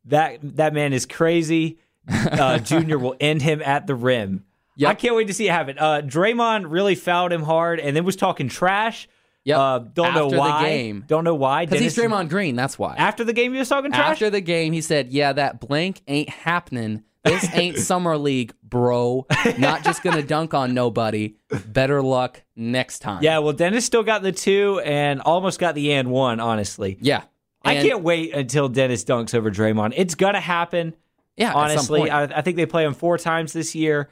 [0.06, 1.78] that that man is crazy.
[2.08, 4.44] Uh, Junior will end him at the rim.
[4.76, 4.90] Yep.
[4.90, 5.78] I can't wait to see it happen.
[5.78, 9.06] Uh, Draymond really fouled him hard and then was talking trash.
[9.44, 9.58] Yep.
[9.58, 10.62] Uh, don't know After the why.
[10.64, 11.04] game.
[11.06, 11.66] Don't know why.
[11.66, 12.56] Because he's Draymond Green.
[12.56, 12.94] That's why.
[12.96, 14.12] After the game, he was talking trash.
[14.12, 17.02] After the game, he said, "Yeah, that blank ain't happening.
[17.24, 19.26] This ain't summer league, bro.
[19.58, 21.34] Not just gonna dunk on nobody.
[21.66, 25.92] Better luck next time." yeah, well, Dennis still got the two and almost got the
[25.92, 26.40] and one.
[26.40, 27.22] Honestly, yeah.
[27.64, 29.92] I can't wait until Dennis dunks over Draymond.
[29.96, 30.94] It's gonna happen.
[31.36, 32.10] Yeah, honestly.
[32.10, 34.10] I, I think they play him four times this year.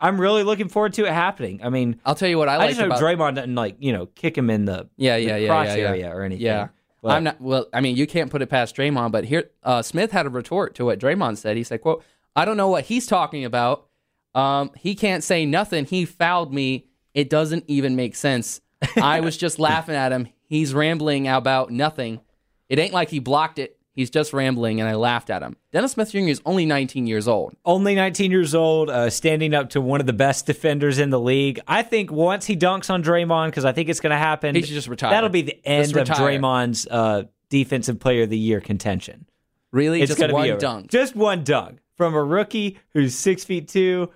[0.00, 1.60] I'm really looking forward to it happening.
[1.62, 3.00] I mean, I'll tell you what I I, like just hope about.
[3.00, 5.76] Draymond doesn't like you know kick him in the yeah, the yeah, yeah, crotch yeah,
[5.76, 5.88] yeah.
[5.88, 6.46] area or anything.
[6.46, 6.68] Yeah.
[7.02, 7.40] But- I'm not.
[7.40, 10.30] Well, I mean, you can't put it past Draymond, but here, uh, Smith had a
[10.30, 11.56] retort to what Draymond said.
[11.56, 12.02] He said, "quote
[12.36, 13.86] I don't know what he's talking about.
[14.34, 15.84] Um, he can't say nothing.
[15.84, 16.86] He fouled me.
[17.14, 18.60] It doesn't even make sense.
[18.96, 20.28] I was just laughing at him.
[20.46, 22.20] He's rambling about nothing.
[22.68, 23.76] It ain't like he blocked it.
[23.92, 25.56] He's just rambling, and I laughed at him.
[25.72, 26.18] Dennis Smith Jr.
[26.20, 27.54] is only 19 years old.
[27.64, 31.18] Only 19 years old, uh, standing up to one of the best defenders in the
[31.18, 31.60] league.
[31.66, 34.62] I think once he dunks on Draymond, because I think it's going to happen, He
[34.62, 35.10] should just retire.
[35.10, 36.08] That'll be the end of.
[36.08, 39.26] Draymond's uh, defensive player of the year contention.
[39.72, 40.60] Really, It's just one be over.
[40.60, 44.10] dunk, just one dunk from a rookie who's six feet two.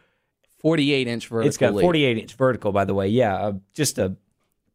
[0.61, 1.47] 48 inch vertical.
[1.47, 3.09] It's got 48 inch vertical, by the way.
[3.09, 4.16] Yeah, uh, just a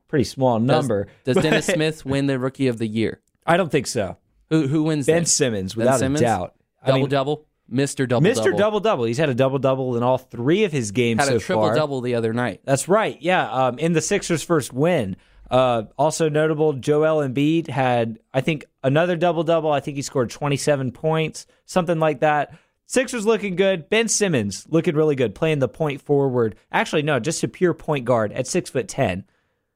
[0.08, 1.08] pretty small number.
[1.24, 3.20] Does, But Dennis Smith win the Rookie of the Year?
[3.48, 4.18] I don't think so.
[4.52, 5.08] Who who wins?
[5.08, 5.26] Ben?
[5.26, 6.22] Simmons, Ben without Simmons?
[6.22, 6.54] a doubt.
[6.84, 7.46] I double mean, double.
[7.68, 8.36] Mister Double Mr.
[8.36, 8.58] Double.
[8.60, 9.04] Double Double.
[9.06, 11.64] He's had a double double in all three of his games had so a triple
[11.64, 11.76] far.
[11.76, 12.62] double the other night.
[12.64, 13.20] That's right.
[13.20, 13.52] Yeah.
[13.52, 15.18] Um, in the Sixers' first win.
[15.50, 19.72] Uh, also notable, Joel Embiid had, I think, another double double.
[19.72, 22.56] I think he scored 27 points, something like that.
[22.92, 23.88] Sixers looking good.
[23.88, 26.56] Ben Simmons looking really good, playing the point forward.
[26.72, 29.26] Actually, no, just a pure point guard at six foot ten.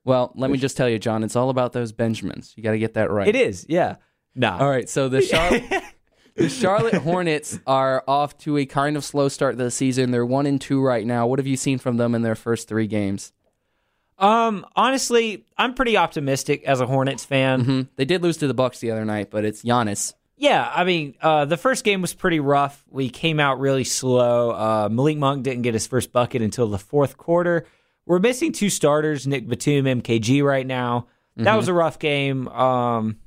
[0.03, 2.53] Well, let me just tell you, John, it's all about those Benjamins.
[2.57, 3.27] You got to get that right.
[3.27, 3.97] It is, yeah.
[4.33, 4.57] Nah.
[4.57, 5.63] All right, so the Charlotte,
[6.35, 10.09] the Charlotte Hornets are off to a kind of slow start to the season.
[10.09, 11.27] They're one and two right now.
[11.27, 13.31] What have you seen from them in their first three games?
[14.17, 17.61] Um, honestly, I'm pretty optimistic as a Hornets fan.
[17.63, 20.13] hmm They did lose to the Bucks the other night, but it's Giannis.
[20.35, 22.83] Yeah, I mean, uh, the first game was pretty rough.
[22.89, 24.51] We came out really slow.
[24.51, 27.65] Uh, Malik Monk didn't get his first bucket until the fourth quarter.
[28.05, 31.07] We're missing two starters, Nick Batum, MKG, right now.
[31.37, 32.47] That was a rough game.
[32.47, 33.17] Um,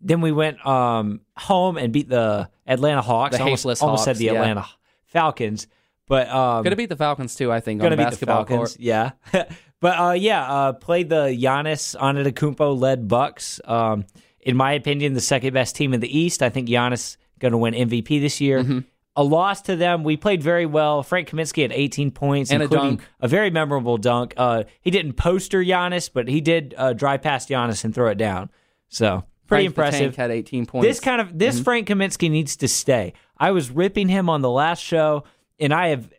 [0.00, 3.36] then we went um, home and beat the Atlanta Hawks.
[3.36, 4.32] The almost, almost said the yeah.
[4.32, 4.66] Atlanta
[5.04, 5.66] Falcons,
[6.06, 7.80] but um, Gonna beat the Falcons too, I think.
[7.80, 8.56] gonna beat the Falcons.
[8.56, 8.76] court.
[8.78, 9.12] Yeah,
[9.80, 13.60] but uh, yeah, uh, played the Giannis Antetokounmpo led Bucks.
[13.64, 14.06] Um,
[14.40, 16.42] in my opinion, the second best team in the East.
[16.42, 18.62] I think Giannis going to win MVP this year.
[18.62, 18.80] Mm-hmm.
[19.16, 20.04] A loss to them.
[20.04, 21.02] We played very well.
[21.02, 23.08] Frank Kaminsky had 18 points And a including dunk.
[23.20, 24.34] a very memorable dunk.
[24.36, 28.18] Uh, he didn't poster Giannis, but he did uh, drive past Giannis and throw it
[28.18, 28.50] down.
[28.88, 30.16] So pretty Frank impressive.
[30.16, 30.86] Had 18 points.
[30.86, 33.12] This kind of this Frank Kaminsky needs to stay.
[33.36, 35.24] I was ripping him on the last show,
[35.58, 36.10] and I have.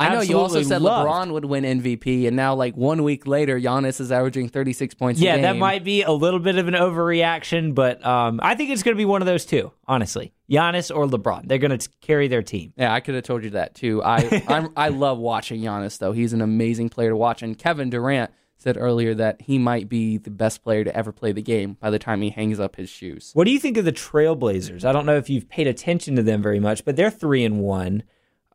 [0.00, 3.26] I know you also said loved- LeBron would win MVP, and now like one week
[3.26, 5.20] later, Giannis is averaging 36 points.
[5.20, 5.42] Yeah, a game.
[5.42, 8.94] that might be a little bit of an overreaction, but um, I think it's going
[8.94, 9.72] to be one of those two.
[9.86, 12.72] Honestly, Giannis or LeBron, they're going to carry their team.
[12.76, 14.02] Yeah, I could have told you that too.
[14.02, 16.12] I I'm, I love watching Giannis though.
[16.12, 17.42] He's an amazing player to watch.
[17.42, 21.32] And Kevin Durant said earlier that he might be the best player to ever play
[21.32, 23.30] the game by the time he hangs up his shoes.
[23.32, 24.84] What do you think of the Trailblazers?
[24.84, 27.60] I don't know if you've paid attention to them very much, but they're three and
[27.60, 28.02] one.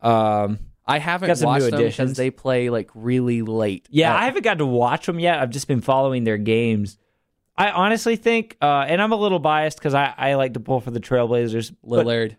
[0.04, 3.88] Um, I haven't Got some new watched them because they play like really late.
[3.90, 5.40] yeah, Uh, I haven't got to watch them yet.
[5.40, 6.98] I've just been following their games.
[7.58, 10.82] I honestly think, uh, and I'm a little biased because I, I like to pull
[10.82, 11.74] for the Trailblazers.
[11.84, 12.36] but Lillard.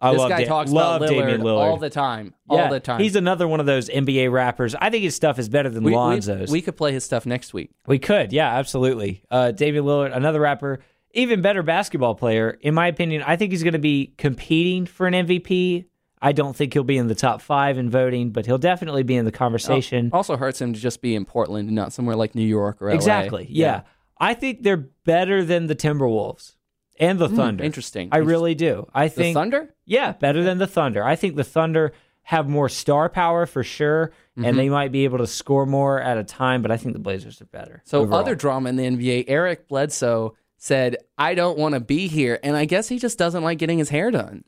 [0.00, 2.34] I this love guy Da- talks love about Lillard, Lillard all the time.
[2.48, 3.00] Yeah, all the time.
[3.00, 4.76] He's another one of those NBA rappers.
[4.76, 6.52] I think his stuff is better than we, we, Lonzo's.
[6.52, 7.70] we could play his stuff next week.
[7.88, 9.24] We could, yeah, absolutely.
[9.28, 10.78] Uh, Damian Lillard, another rapper,
[11.14, 12.56] even better basketball player.
[12.60, 15.86] In my opinion, I think he's going to be competing for an MVP.
[16.20, 19.16] I don't think he'll be in the top five in voting, but he'll definitely be
[19.16, 20.10] in the conversation.
[20.12, 22.88] Also hurts him to just be in Portland and not somewhere like New York or
[22.88, 22.94] LA.
[22.94, 23.82] exactly, yeah.
[24.20, 26.56] I think they're better than the Timberwolves
[26.98, 27.62] and the Thunder.
[27.62, 28.08] Hmm, interesting.
[28.10, 28.88] I really do.
[28.92, 29.72] I The think Thunder?
[29.84, 31.04] Yeah, better than the Thunder.
[31.04, 31.92] I think the Thunder
[32.22, 34.44] have more star power for sure, Mm-hmm.
[34.44, 36.62] and they might be able to score more at a time.
[36.62, 37.82] But I think the Blazers are better.
[37.84, 38.20] So overall.
[38.20, 42.56] other drama in the NBA, Eric Bledsoe said, "I don't want to be here," and
[42.56, 44.44] I guess he just doesn't like getting his hair done.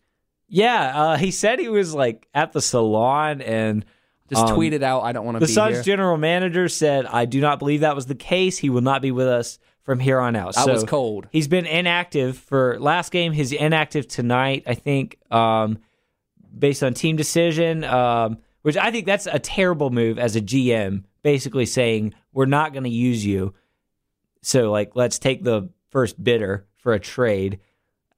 [0.51, 3.85] Yeah, uh, he said he was like at the salon and
[4.29, 7.05] Just Um, tweeted out, "I don't want to the be Suns here." general manager said,
[7.07, 8.59] "I do not believe that was the case.
[8.59, 11.27] He will not be with us from here on out." So was cold.
[11.33, 13.33] He's been inactive for last game.
[13.33, 14.63] He's inactive tonight.
[14.69, 15.79] I think, um,
[16.57, 21.03] based on team decision, um, which I think that's a terrible move as a GM.
[21.23, 23.53] Basically saying we're not going to use you.
[24.43, 27.59] So like, let's take the first bidder for a trade.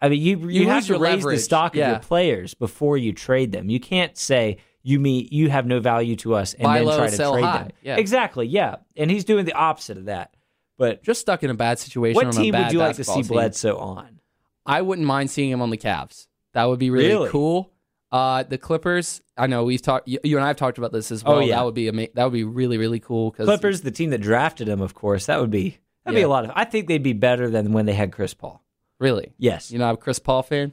[0.03, 1.37] I mean, you you, You have to raise leverage.
[1.39, 1.91] the stock of Yeah.
[1.93, 3.71] your players before you trade them.
[3.71, 6.97] You can't say you mean you have no value to us and Buy then low,
[6.99, 7.59] try to trade high.
[7.59, 7.71] them.
[7.83, 7.97] Yeah.
[7.97, 8.47] Exactly.
[8.49, 10.35] Yeah, and he's doing the opposite of that.
[10.77, 12.17] But Just stuck in a bad situation.
[12.17, 13.27] what on a team would you like to see team.
[13.29, 14.19] Bledsoe on?
[14.67, 16.27] I wouldn't mind seeing him on the Cavs.
[16.55, 17.31] That would be really, Really?
[17.31, 17.71] cool.
[18.11, 19.23] Uh, the Clippers.
[19.39, 20.07] I know we've talked.
[20.09, 21.37] You, you and I have talked about this as well.
[21.37, 21.57] Oh, yeah.
[21.57, 23.31] That would be ama- That would be really really cool.
[23.31, 25.27] Cause Clippers, the team that drafted him, of course.
[25.27, 26.51] That would be that'd be a lot of.
[26.55, 28.63] I think they'd be better than when they had Chris Paul.
[29.03, 30.73] Really, Yes, you know, I'm a Chris Paul fan.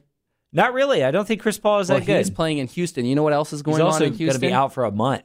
[0.54, 1.04] not really.
[1.04, 2.18] I don't think Chris Paul is Well, that good.
[2.18, 3.06] he's playing in Houston.
[3.06, 4.92] You know what else is going He's on in going to be out for a
[4.92, 5.24] month.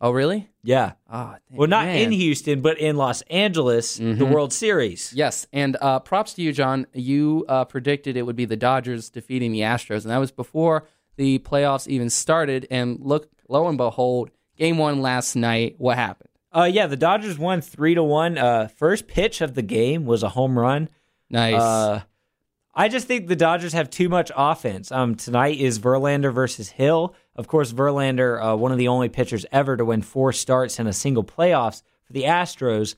[0.00, 0.48] Oh, really?
[0.62, 0.92] Yeah.
[1.10, 1.98] Oh, Well, not man.
[1.98, 4.30] in Houston, but in Los Angeles, the Mhm.
[4.30, 5.12] World Series.
[5.14, 6.86] Yes, and uh, props to you, John.
[6.92, 10.84] You uh, predicted it would be the Dodgers defeating the Astros, and that was before
[11.16, 12.66] the playoffs even started.
[12.70, 15.76] And look, lo and behold, Game One last night.
[15.78, 16.28] What happened?
[16.54, 18.36] Uh, yeah, the Dodgers won three to one.
[18.38, 20.88] Uh, first pitch of the game was a home run.
[21.30, 22.02] Nice.
[22.78, 24.92] I just think the Dodgers have too much offense.
[24.92, 27.14] Um, tonight is Verlander versus Hill.
[27.34, 30.86] Of course, Verlander, uh, one of the only pitchers ever to win four starts in
[30.86, 32.94] a single playoffs for the Astros.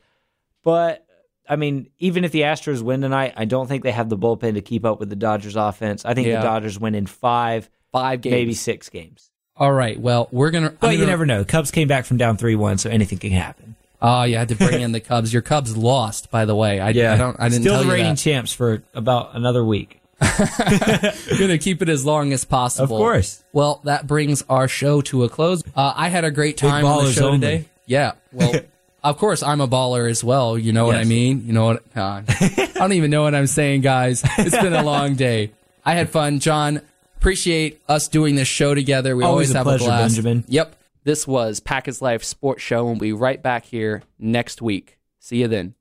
[0.64, 1.06] But
[1.48, 4.54] I mean, even if the Astros win tonight, I don't think they have the bullpen
[4.54, 6.04] to keep up with the Dodgers offense.
[6.04, 6.40] I think Yeah.
[6.40, 8.32] the Dodgers win in five, Five games.
[8.32, 9.30] maybe six games.
[9.56, 9.98] All right.
[9.98, 10.70] Well, we're gonna.
[10.78, 11.44] But I'm you gonna- never know.
[11.44, 13.76] Cubs came back from down three one, so anything can happen.
[14.00, 15.32] Oh, you had to bring in the Cubs.
[15.32, 16.78] Your Cubs lost, by the way.
[16.80, 17.38] I, I don't.
[17.40, 18.18] I didn't Still tell the reigning that.
[18.18, 20.00] champs for about another week.
[21.38, 22.96] gonna keep it as long as possible.
[22.96, 23.44] Of course.
[23.52, 25.62] Well, that brings our show to a close.
[25.76, 27.38] Uh, I had a great time on the show only.
[27.38, 27.64] today.
[27.86, 28.12] Yeah.
[28.32, 28.52] Well,
[29.04, 30.58] of course I'm a baller as well.
[30.58, 31.46] You know what I mean?
[31.46, 31.82] You know what?
[31.96, 34.22] uh, I don't even know what I'm saying, guys.
[34.38, 35.52] It's been a long day.
[35.84, 36.82] I had fun, John.
[37.16, 39.16] Appreciate us doing this show together.
[39.16, 40.14] We Always always, a have pleasure, a blast.
[40.16, 40.44] Benjamin.
[40.48, 40.74] Yep.
[41.08, 44.98] This was Packers Life Sports Show, and we'll be right back here next week.
[45.18, 45.74] See you then.